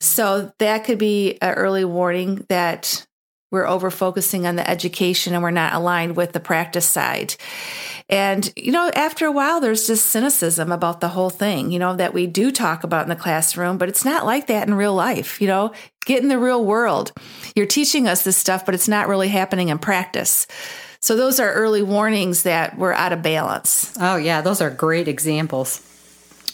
So 0.00 0.52
that 0.58 0.84
could 0.84 0.98
be 0.98 1.38
an 1.42 1.54
early 1.54 1.84
warning 1.84 2.46
that 2.48 3.06
we're 3.50 3.66
over 3.66 3.90
focusing 3.90 4.46
on 4.46 4.56
the 4.56 4.68
education 4.68 5.34
and 5.34 5.42
we're 5.42 5.50
not 5.50 5.74
aligned 5.74 6.16
with 6.16 6.32
the 6.32 6.40
practice 6.40 6.86
side. 6.86 7.34
And, 8.08 8.52
you 8.56 8.72
know, 8.72 8.90
after 8.94 9.26
a 9.26 9.32
while, 9.32 9.60
there's 9.60 9.86
just 9.86 10.06
cynicism 10.06 10.72
about 10.72 11.00
the 11.00 11.08
whole 11.08 11.30
thing, 11.30 11.70
you 11.70 11.78
know, 11.78 11.94
that 11.96 12.14
we 12.14 12.26
do 12.26 12.50
talk 12.50 12.82
about 12.82 13.04
in 13.04 13.08
the 13.08 13.16
classroom, 13.16 13.78
but 13.78 13.88
it's 13.88 14.04
not 14.04 14.24
like 14.24 14.46
that 14.46 14.66
in 14.66 14.74
real 14.74 14.94
life. 14.94 15.40
You 15.40 15.48
know, 15.48 15.72
get 16.06 16.22
in 16.22 16.28
the 16.28 16.38
real 16.38 16.64
world. 16.64 17.12
You're 17.54 17.66
teaching 17.66 18.08
us 18.08 18.22
this 18.22 18.36
stuff, 18.36 18.64
but 18.64 18.74
it's 18.74 18.88
not 18.88 19.08
really 19.08 19.28
happening 19.28 19.68
in 19.68 19.78
practice. 19.78 20.46
So 21.00 21.16
those 21.16 21.40
are 21.40 21.52
early 21.52 21.82
warnings 21.82 22.42
that 22.42 22.76
we're 22.76 22.92
out 22.92 23.12
of 23.12 23.22
balance. 23.22 23.96
Oh, 24.00 24.16
yeah, 24.16 24.40
those 24.42 24.60
are 24.60 24.70
great 24.70 25.08
examples. 25.08 25.86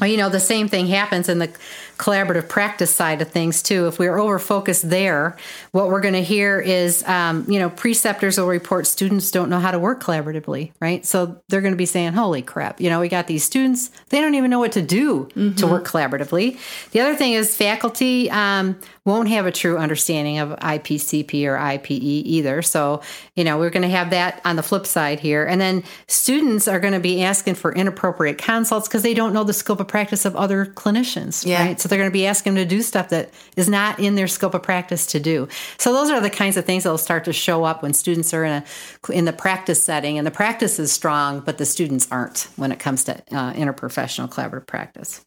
You 0.00 0.18
know, 0.18 0.28
the 0.28 0.40
same 0.40 0.68
thing 0.68 0.87
happens 0.87 1.28
in 1.28 1.38
the 1.38 1.50
collaborative 1.98 2.48
practice 2.48 2.94
side 2.94 3.22
of 3.22 3.28
things 3.28 3.62
too. 3.62 3.87
If 3.87 3.98
we're 3.98 4.18
over 4.18 4.38
focused 4.38 4.88
there, 4.88 5.37
what 5.72 5.88
we're 5.88 6.00
going 6.00 6.14
to 6.14 6.22
hear 6.22 6.61
is, 6.61 7.02
um, 7.04 7.44
you 7.48 7.59
know, 7.59 7.70
preceptors 7.70 8.38
will 8.38 8.46
report 8.46 8.87
students 8.87 9.30
don't 9.30 9.48
know 9.48 9.59
how 9.59 9.70
to 9.70 9.78
work 9.78 10.02
collaboratively, 10.02 10.72
right? 10.80 11.04
So 11.06 11.40
they're 11.48 11.61
going 11.61 11.72
to 11.72 11.78
be 11.78 11.87
saying, 11.87 12.12
"Holy 12.12 12.42
crap!" 12.42 12.80
You 12.80 12.90
know, 12.90 13.00
we 13.00 13.09
got 13.09 13.26
these 13.26 13.44
students; 13.44 13.90
they 14.11 14.20
don't 14.20 14.35
even 14.35 14.50
know 14.50 14.59
what 14.59 14.72
to 14.72 14.82
do 14.82 15.24
mm-hmm. 15.35 15.54
to 15.56 15.66
work 15.66 15.87
collaboratively. 15.87 16.59
The 16.90 17.00
other 17.00 17.14
thing 17.14 17.32
is 17.32 17.56
faculty 17.56 18.30
um, 18.30 18.78
won't 19.04 19.28
have 19.28 19.46
a 19.46 19.52
true 19.52 19.78
understanding 19.78 20.38
of 20.38 20.50
IPCP 20.59 21.46
or 21.46 21.56
IPE 21.56 22.00
either. 22.00 22.61
So, 22.61 23.02
you 23.37 23.44
know, 23.44 23.56
we're 23.56 23.70
going 23.70 23.82
to 23.82 23.88
have 23.88 24.11
that 24.11 24.40
on 24.44 24.56
the 24.56 24.62
flip 24.62 24.85
side 24.85 25.20
here, 25.20 25.46
and 25.46 25.61
then 25.61 25.85
students 26.09 26.68
are 26.68 26.80
going 26.80 26.92
to 26.92 27.00
be 27.00 27.22
asking 27.22 27.54
for 27.54 27.72
inappropriate 27.72 28.37
consults 28.37 28.88
because 28.88 29.02
they 29.02 29.14
don't 29.14 29.32
know 29.32 29.44
the 29.44 29.52
scope 29.52 29.80
of 29.80 29.88
practice 29.88 30.24
of 30.24 30.35
other 30.37 30.66
clinicians, 30.66 31.46
yeah. 31.46 31.64
right? 31.64 31.80
So 31.80 31.86
they're 31.88 31.99
going 31.99 32.11
to 32.11 32.12
be 32.12 32.27
asking 32.27 32.55
them 32.55 32.64
to 32.64 32.68
do 32.68 32.83
stuff 32.83 33.09
that 33.11 33.31
is 33.57 33.68
not 33.68 33.99
in 33.99 34.14
their 34.14 34.29
scope 34.29 34.55
of 34.55 34.62
practice 34.62 35.07
to 35.09 35.20
do. 35.20 35.49
So 35.79 35.92
those 35.92 36.11
are 36.11 36.20
the 36.20 36.31
kinds 36.31 36.57
of 36.57 36.64
things 36.64 36.85
that 36.85 36.90
will 36.90 36.99
start 36.99 37.25
to 37.25 37.33
show 37.33 37.64
up 37.64 37.83
when 37.83 37.94
students 37.94 38.33
are 38.35 38.44
in 38.44 38.53
a 38.53 38.64
in 39.12 39.25
the 39.25 39.33
practice 39.33 39.83
setting, 39.83 40.18
and 40.18 40.27
the 40.27 40.31
practice 40.31 40.79
is 40.79 40.92
strong, 40.92 41.40
but 41.40 41.59
the 41.59 41.66
students 41.66 42.09
aren't 42.11 42.49
when 42.57 42.72
it 42.72 42.79
comes 42.79 43.05
to 43.05 43.14
uh, 43.33 43.53
interprofessional 43.53 44.29
collaborative 44.29 44.66
practice. 44.66 45.25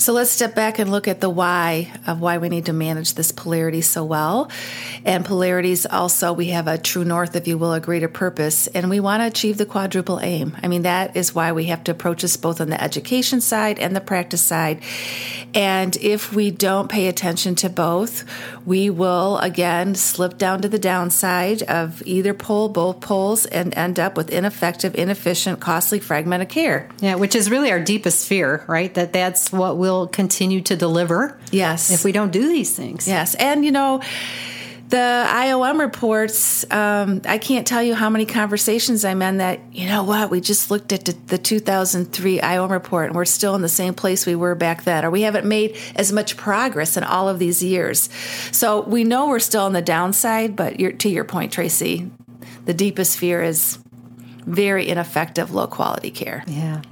So 0.00 0.14
let's 0.14 0.30
step 0.30 0.54
back 0.54 0.78
and 0.78 0.90
look 0.90 1.08
at 1.08 1.20
the 1.20 1.28
why 1.28 1.92
of 2.06 2.22
why 2.22 2.38
we 2.38 2.48
need 2.48 2.66
to 2.66 2.72
manage 2.72 3.12
this 3.12 3.32
polarity 3.32 3.82
so 3.82 4.02
well. 4.02 4.50
And 5.04 5.26
polarities 5.26 5.84
also, 5.84 6.32
we 6.32 6.46
have 6.46 6.68
a 6.68 6.78
true 6.78 7.04
north, 7.04 7.36
if 7.36 7.46
you 7.46 7.58
will, 7.58 7.74
a 7.74 7.80
greater 7.80 8.08
purpose, 8.08 8.66
and 8.68 8.88
we 8.88 8.98
want 8.98 9.20
to 9.20 9.26
achieve 9.26 9.58
the 9.58 9.66
quadruple 9.66 10.18
aim. 10.22 10.56
I 10.62 10.68
mean, 10.68 10.82
that 10.82 11.18
is 11.18 11.34
why 11.34 11.52
we 11.52 11.66
have 11.66 11.84
to 11.84 11.90
approach 11.90 12.22
this 12.22 12.38
both 12.38 12.62
on 12.62 12.70
the 12.70 12.82
education 12.82 13.42
side 13.42 13.78
and 13.78 13.94
the 13.94 14.00
practice 14.00 14.40
side. 14.40 14.80
And 15.52 15.94
if 15.98 16.32
we 16.32 16.50
don't 16.50 16.88
pay 16.88 17.08
attention 17.08 17.54
to 17.56 17.68
both, 17.68 18.24
we 18.64 18.88
will 18.88 19.36
again 19.38 19.94
slip 19.96 20.38
down 20.38 20.62
to 20.62 20.68
the 20.70 20.78
downside 20.78 21.62
of 21.64 22.02
either 22.06 22.32
pole, 22.32 22.70
both 22.70 23.00
poles 23.00 23.44
and 23.44 23.76
end 23.76 24.00
up 24.00 24.16
with 24.16 24.30
ineffective, 24.30 24.94
inefficient, 24.94 25.60
costly, 25.60 26.00
fragmented 26.00 26.48
care. 26.48 26.88
Yeah, 27.00 27.16
which 27.16 27.34
is 27.34 27.50
really 27.50 27.70
our 27.70 27.80
deepest 27.80 28.26
fear, 28.26 28.64
right? 28.66 28.94
That 28.94 29.12
that's 29.12 29.52
what 29.52 29.76
will 29.76 29.89
will 29.90 30.06
continue 30.06 30.60
to 30.62 30.76
deliver. 30.76 31.38
Yes. 31.50 31.90
If 31.90 32.04
we 32.04 32.12
don't 32.12 32.32
do 32.32 32.48
these 32.48 32.74
things. 32.74 33.06
Yes. 33.06 33.34
And, 33.34 33.64
you 33.64 33.72
know, 33.72 34.00
the 34.90 35.24
IOM 35.28 35.78
reports, 35.78 36.68
um, 36.72 37.22
I 37.24 37.38
can't 37.38 37.64
tell 37.64 37.80
you 37.80 37.94
how 37.94 38.10
many 38.10 38.26
conversations 38.26 39.04
I'm 39.04 39.22
in 39.22 39.36
that, 39.36 39.60
you 39.72 39.86
know 39.86 40.02
what, 40.02 40.30
we 40.30 40.40
just 40.40 40.68
looked 40.68 40.92
at 40.92 41.04
the 41.28 41.38
2003 41.38 42.40
IOM 42.40 42.70
report 42.70 43.06
and 43.06 43.14
we're 43.14 43.24
still 43.24 43.54
in 43.54 43.62
the 43.62 43.68
same 43.68 43.94
place 43.94 44.26
we 44.26 44.34
were 44.34 44.56
back 44.56 44.82
then, 44.82 45.04
or 45.04 45.10
we 45.10 45.22
haven't 45.22 45.46
made 45.46 45.76
as 45.94 46.12
much 46.12 46.36
progress 46.36 46.96
in 46.96 47.04
all 47.04 47.28
of 47.28 47.38
these 47.38 47.62
years. 47.62 48.08
So 48.50 48.80
we 48.80 49.04
know 49.04 49.28
we're 49.28 49.38
still 49.38 49.62
on 49.62 49.74
the 49.74 49.82
downside, 49.82 50.56
but 50.56 50.76
to 50.78 51.08
your 51.08 51.24
point, 51.24 51.52
Tracy, 51.52 52.10
the 52.64 52.74
deepest 52.74 53.16
fear 53.16 53.42
is 53.42 53.78
very 54.44 54.88
ineffective, 54.88 55.54
low 55.54 55.68
quality 55.68 56.10
care. 56.10 56.42
Yeah. 56.48 56.82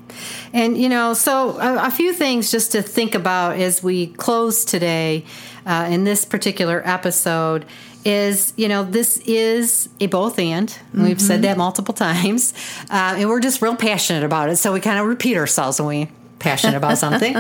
And, 0.53 0.77
you 0.77 0.89
know, 0.89 1.15
so 1.15 1.59
a, 1.59 1.87
a, 1.87 1.91
few 1.91 2.13
things 2.13 2.51
just 2.51 2.73
to 2.73 2.83
think 2.83 3.15
about 3.15 3.57
as 3.57 3.83
we 3.83 4.09
close 4.09 4.65
today 4.65 5.25
uh, 5.67 5.89
in 5.91 6.05
this 6.05 6.25
particular 6.25 6.83
episode 6.85 7.67
is, 8.05 8.55
you 8.57 8.69
know, 8.69 8.85
this 8.85 9.19
is 9.27 9.89
a 10.01 10.07
both 10.07 10.39
and. 10.39 10.69
Mm-hmm. 10.69 11.05
We've 11.05 11.21
said 11.21 11.43
that 11.43 11.59
multiple 11.59 11.95
times. 12.09 12.55
Uh, 12.91 13.17
and 13.19 13.29
we're 13.29 13.41
just 13.41 13.61
real 13.61 13.77
passionate 13.77 14.25
about 14.25 14.49
it. 14.49 14.57
So 14.57 14.73
we 14.73 14.81
kind 14.81 14.99
of 14.99 15.07
repeat 15.07 15.37
ourselves 15.37 15.81
when 15.81 15.89
we 15.89 16.09
passionate 16.39 16.77
about 16.77 16.99
something. 16.99 17.37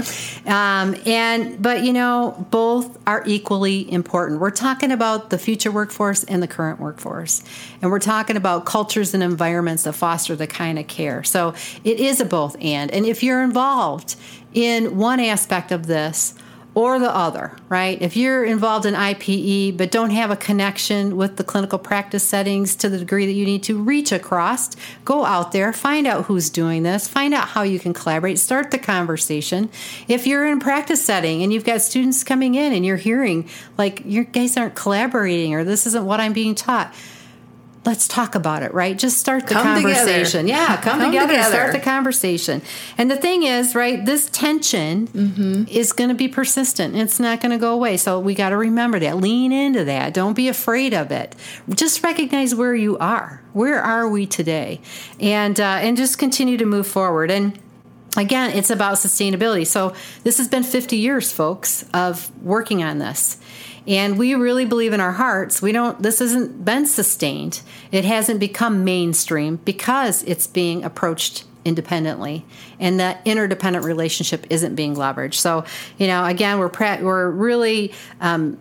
Um, 0.46 0.96
and 1.06 1.60
but 1.60 1.84
you 1.84 1.92
know, 1.92 2.46
both 2.50 2.98
are 3.06 3.22
equally 3.26 3.90
important. 3.90 4.40
We're 4.40 4.50
talking 4.50 4.92
about 4.92 5.30
the 5.30 5.38
future 5.38 5.70
workforce 5.70 6.24
and 6.24 6.42
the 6.42 6.48
current 6.48 6.80
workforce, 6.80 7.42
and 7.80 7.90
we're 7.90 7.98
talking 7.98 8.36
about 8.36 8.64
cultures 8.64 9.14
and 9.14 9.22
environments 9.22 9.84
that 9.84 9.94
foster 9.94 10.36
the 10.36 10.46
kind 10.46 10.78
of 10.78 10.86
care. 10.86 11.24
So 11.24 11.54
it 11.84 12.00
is 12.00 12.20
a 12.20 12.24
both 12.24 12.56
and. 12.60 12.90
And 12.90 13.06
if 13.06 13.22
you're 13.22 13.42
involved 13.42 14.16
in 14.54 14.96
one 14.96 15.20
aspect 15.20 15.72
of 15.72 15.86
this 15.86 16.34
or 16.78 17.00
the 17.00 17.12
other, 17.12 17.50
right? 17.68 18.00
If 18.00 18.16
you're 18.16 18.44
involved 18.44 18.86
in 18.86 18.94
IPE 18.94 19.76
but 19.76 19.90
don't 19.90 20.10
have 20.10 20.30
a 20.30 20.36
connection 20.36 21.16
with 21.16 21.36
the 21.36 21.42
clinical 21.42 21.76
practice 21.76 22.22
settings 22.22 22.76
to 22.76 22.88
the 22.88 22.98
degree 22.98 23.26
that 23.26 23.32
you 23.32 23.44
need 23.44 23.64
to 23.64 23.82
reach 23.82 24.12
across, 24.12 24.76
go 25.04 25.24
out 25.24 25.50
there, 25.50 25.72
find 25.72 26.06
out 26.06 26.26
who's 26.26 26.50
doing 26.50 26.84
this, 26.84 27.08
find 27.08 27.34
out 27.34 27.48
how 27.48 27.62
you 27.62 27.80
can 27.80 27.92
collaborate, 27.92 28.38
start 28.38 28.70
the 28.70 28.78
conversation. 28.78 29.68
If 30.06 30.24
you're 30.24 30.46
in 30.46 30.58
a 30.58 30.60
practice 30.60 31.04
setting 31.04 31.42
and 31.42 31.52
you've 31.52 31.64
got 31.64 31.82
students 31.82 32.22
coming 32.22 32.54
in 32.54 32.72
and 32.72 32.86
you're 32.86 32.96
hearing 32.96 33.48
like 33.76 34.04
you 34.04 34.22
guys 34.22 34.56
aren't 34.56 34.76
collaborating 34.76 35.54
or 35.54 35.64
this 35.64 35.84
isn't 35.84 36.06
what 36.06 36.20
I'm 36.20 36.32
being 36.32 36.54
taught, 36.54 36.94
let's 37.84 38.06
talk 38.08 38.34
about 38.34 38.62
it, 38.62 38.74
right? 38.74 38.98
Just 38.98 39.18
start 39.18 39.46
the 39.46 39.54
Come 39.54 39.82
conversation. 39.82 40.46
together. 40.46 40.48
Yeah, 40.48 40.76
come, 40.82 40.98
Come 41.00 41.10
together, 41.12 41.32
together. 41.34 41.50
start 41.54 41.72
the 41.72 41.80
conversation. 41.80 42.62
And 42.98 43.10
the 43.10 43.16
thing 43.16 43.44
is, 43.44 43.74
right, 43.74 44.04
this 44.04 44.28
tension 44.30 45.06
Mm-hmm. 45.08 45.64
is 45.68 45.92
going 45.92 46.08
to 46.10 46.14
be 46.14 46.28
persistent. 46.28 46.96
It's 46.96 47.18
not 47.20 47.40
going 47.40 47.52
to 47.52 47.58
go 47.58 47.72
away. 47.72 47.96
So 47.96 48.20
we 48.20 48.34
got 48.34 48.50
to 48.50 48.56
remember 48.56 48.98
that. 49.00 49.16
Lean 49.18 49.52
into 49.52 49.84
that. 49.84 50.12
Don't 50.14 50.34
be 50.34 50.48
afraid 50.48 50.92
of 50.94 51.10
it. 51.10 51.34
Just 51.70 52.02
recognize 52.02 52.54
where 52.54 52.74
you 52.74 52.98
are. 52.98 53.42
Where 53.52 53.80
are 53.80 54.08
we 54.08 54.26
today? 54.26 54.80
And 55.20 55.58
uh, 55.58 55.64
and 55.80 55.96
just 55.96 56.18
continue 56.18 56.56
to 56.58 56.66
move 56.66 56.86
forward. 56.86 57.30
And 57.30 57.58
again, 58.16 58.50
it's 58.50 58.70
about 58.70 58.96
sustainability. 58.96 59.66
So 59.66 59.94
this 60.24 60.38
has 60.38 60.48
been 60.48 60.62
50 60.62 60.96
years, 60.96 61.32
folks, 61.32 61.84
of 61.94 62.30
working 62.42 62.82
on 62.82 62.98
this. 62.98 63.38
And 63.88 64.18
we 64.18 64.34
really 64.34 64.66
believe 64.66 64.92
in 64.92 65.00
our 65.00 65.12
hearts. 65.12 65.62
We 65.62 65.72
don't 65.72 66.00
this 66.02 66.18
hasn't 66.18 66.64
been 66.64 66.86
sustained. 66.86 67.62
It 67.90 68.04
hasn't 68.04 68.38
become 68.38 68.84
mainstream 68.84 69.56
because 69.56 70.22
it's 70.24 70.46
being 70.46 70.84
approached 70.84 71.44
independently 71.64 72.44
and 72.78 73.00
that 73.00 73.20
interdependent 73.24 73.84
relationship 73.84 74.46
isn't 74.50 74.74
being 74.74 74.94
leveraged. 74.94 75.34
So, 75.34 75.64
you 75.96 76.06
know, 76.06 76.24
again, 76.24 76.58
we're 76.58 76.70
we're 77.02 77.30
really 77.30 77.92
um, 78.20 78.58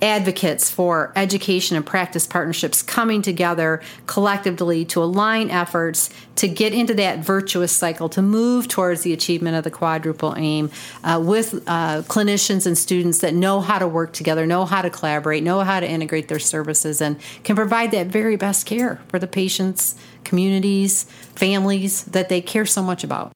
advocates 0.00 0.70
for 0.70 1.12
education 1.16 1.76
and 1.76 1.84
practice 1.84 2.26
partnerships 2.26 2.82
coming 2.82 3.20
together 3.20 3.82
collectively 4.06 4.84
to 4.84 5.02
align 5.02 5.50
efforts 5.50 6.10
to 6.36 6.46
get 6.46 6.72
into 6.72 6.94
that 6.94 7.18
virtuous 7.18 7.72
cycle 7.72 8.08
to 8.08 8.22
move 8.22 8.68
towards 8.68 9.02
the 9.02 9.12
achievement 9.12 9.56
of 9.56 9.64
the 9.64 9.70
quadruple 9.70 10.34
aim 10.36 10.70
uh, 11.02 11.20
with 11.22 11.54
uh, 11.66 12.02
clinicians 12.02 12.66
and 12.66 12.78
students 12.78 13.18
that 13.18 13.34
know 13.34 13.60
how 13.60 13.78
to 13.78 13.88
work 13.88 14.12
together 14.12 14.46
know 14.46 14.64
how 14.64 14.82
to 14.82 14.90
collaborate 14.90 15.42
know 15.42 15.60
how 15.60 15.80
to 15.80 15.88
integrate 15.88 16.28
their 16.28 16.38
services 16.38 17.00
and 17.00 17.18
can 17.42 17.56
provide 17.56 17.90
that 17.90 18.06
very 18.06 18.36
best 18.36 18.66
care 18.66 19.00
for 19.08 19.18
the 19.18 19.26
patients 19.26 19.96
communities 20.22 21.04
families 21.34 22.04
that 22.04 22.28
they 22.28 22.40
care 22.40 22.66
so 22.66 22.82
much 22.82 23.02
about. 23.02 23.32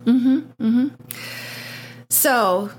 So, 2.10 2.70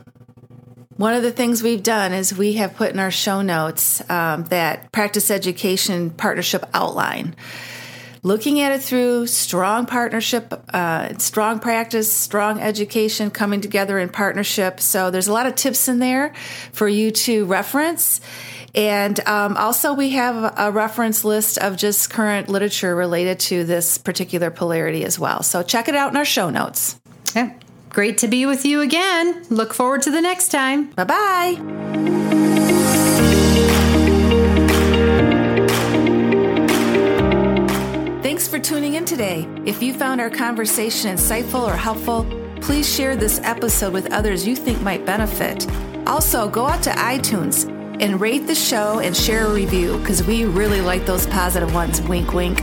one 0.98 1.14
of 1.14 1.24
the 1.24 1.32
things 1.32 1.64
we've 1.64 1.84
done 1.84 2.14
is 2.14 2.36
we 2.36 2.54
have 2.54 2.76
put 2.76 2.92
in 2.92 3.00
our 3.00 3.12
show 3.12 3.42
notes 3.42 4.08
um, 4.10 4.44
that 4.46 4.92
practice 4.92 5.32
education 5.32 6.10
partnership 6.12 6.66
outline. 6.74 7.36
Looking 8.26 8.62
at 8.62 8.72
it 8.72 8.82
through 8.82 9.28
strong 9.28 9.86
partnership, 9.86 10.54
uh, 10.74 11.18
strong 11.18 11.60
practice, 11.60 12.12
strong 12.12 12.62
education 12.62 13.32
coming 13.32 13.60
together 13.60 14.00
in 14.00 14.08
partnership. 14.08 14.80
So 14.80 15.12
there's 15.12 15.28
a 15.28 15.34
lot 15.34 15.46
of 15.46 15.56
tips 15.56 15.90
in 15.90 16.00
there 16.00 16.34
for 16.72 16.88
you 16.88 17.12
to 17.12 17.46
reference. 17.46 18.22
And 18.74 19.20
um, 19.28 19.58
also, 19.58 19.94
we 19.94 20.12
have 20.12 20.54
a 20.58 20.72
reference 20.72 21.26
list 21.26 21.58
of 21.58 21.76
just 21.76 22.10
current 22.10 22.48
literature 22.48 22.96
related 22.96 23.40
to 23.42 23.66
this 23.66 23.98
particular 23.98 24.50
polarity 24.52 25.04
as 25.04 25.20
well. 25.20 25.44
So 25.44 25.62
check 25.62 25.90
it 25.90 25.96
out 25.96 26.12
in 26.12 26.18
our 26.18 26.26
show 26.26 26.50
notes. 26.50 27.00
yeah. 27.36 27.54
Great 27.94 28.18
to 28.18 28.28
be 28.28 28.46
with 28.46 28.66
you 28.66 28.82
again 28.82 29.46
look 29.50 29.74
forward 29.74 30.02
to 30.02 30.12
the 30.12 30.22
next 30.22 30.50
time 30.50 30.92
Bye 30.92 31.04
bye. 31.06 31.84
Thanks 38.22 38.48
for 38.48 38.58
tuning 38.58 38.96
in 38.96 39.06
today. 39.06 39.48
If 39.66 39.82
you 39.82 39.94
found 39.94 40.20
our 40.20 40.30
conversation 40.30 41.16
insightful 41.16 41.68
or 41.68 41.76
helpful, 41.76 42.26
please 42.62 42.92
share 42.92 43.16
this 43.16 43.40
episode 43.44 43.94
with 43.94 44.12
others 44.12 44.48
you 44.48 44.56
think 44.56 44.82
might 44.82 45.06
benefit. 45.06 45.68
Also, 46.08 46.50
go 46.50 46.66
out 46.66 46.82
to 46.84 46.90
iTunes 46.92 47.70
and 48.02 48.20
rate 48.20 48.48
the 48.48 48.56
show 48.56 49.00
and 49.00 49.16
share 49.16 49.46
a 49.46 49.54
review 49.54 49.98
because 50.00 50.24
we 50.24 50.46
really 50.46 50.82
like 50.82 51.06
those 51.06 51.28
positive 51.28 51.74
ones. 51.74 52.02
Wink, 52.02 52.34
wink. 52.34 52.62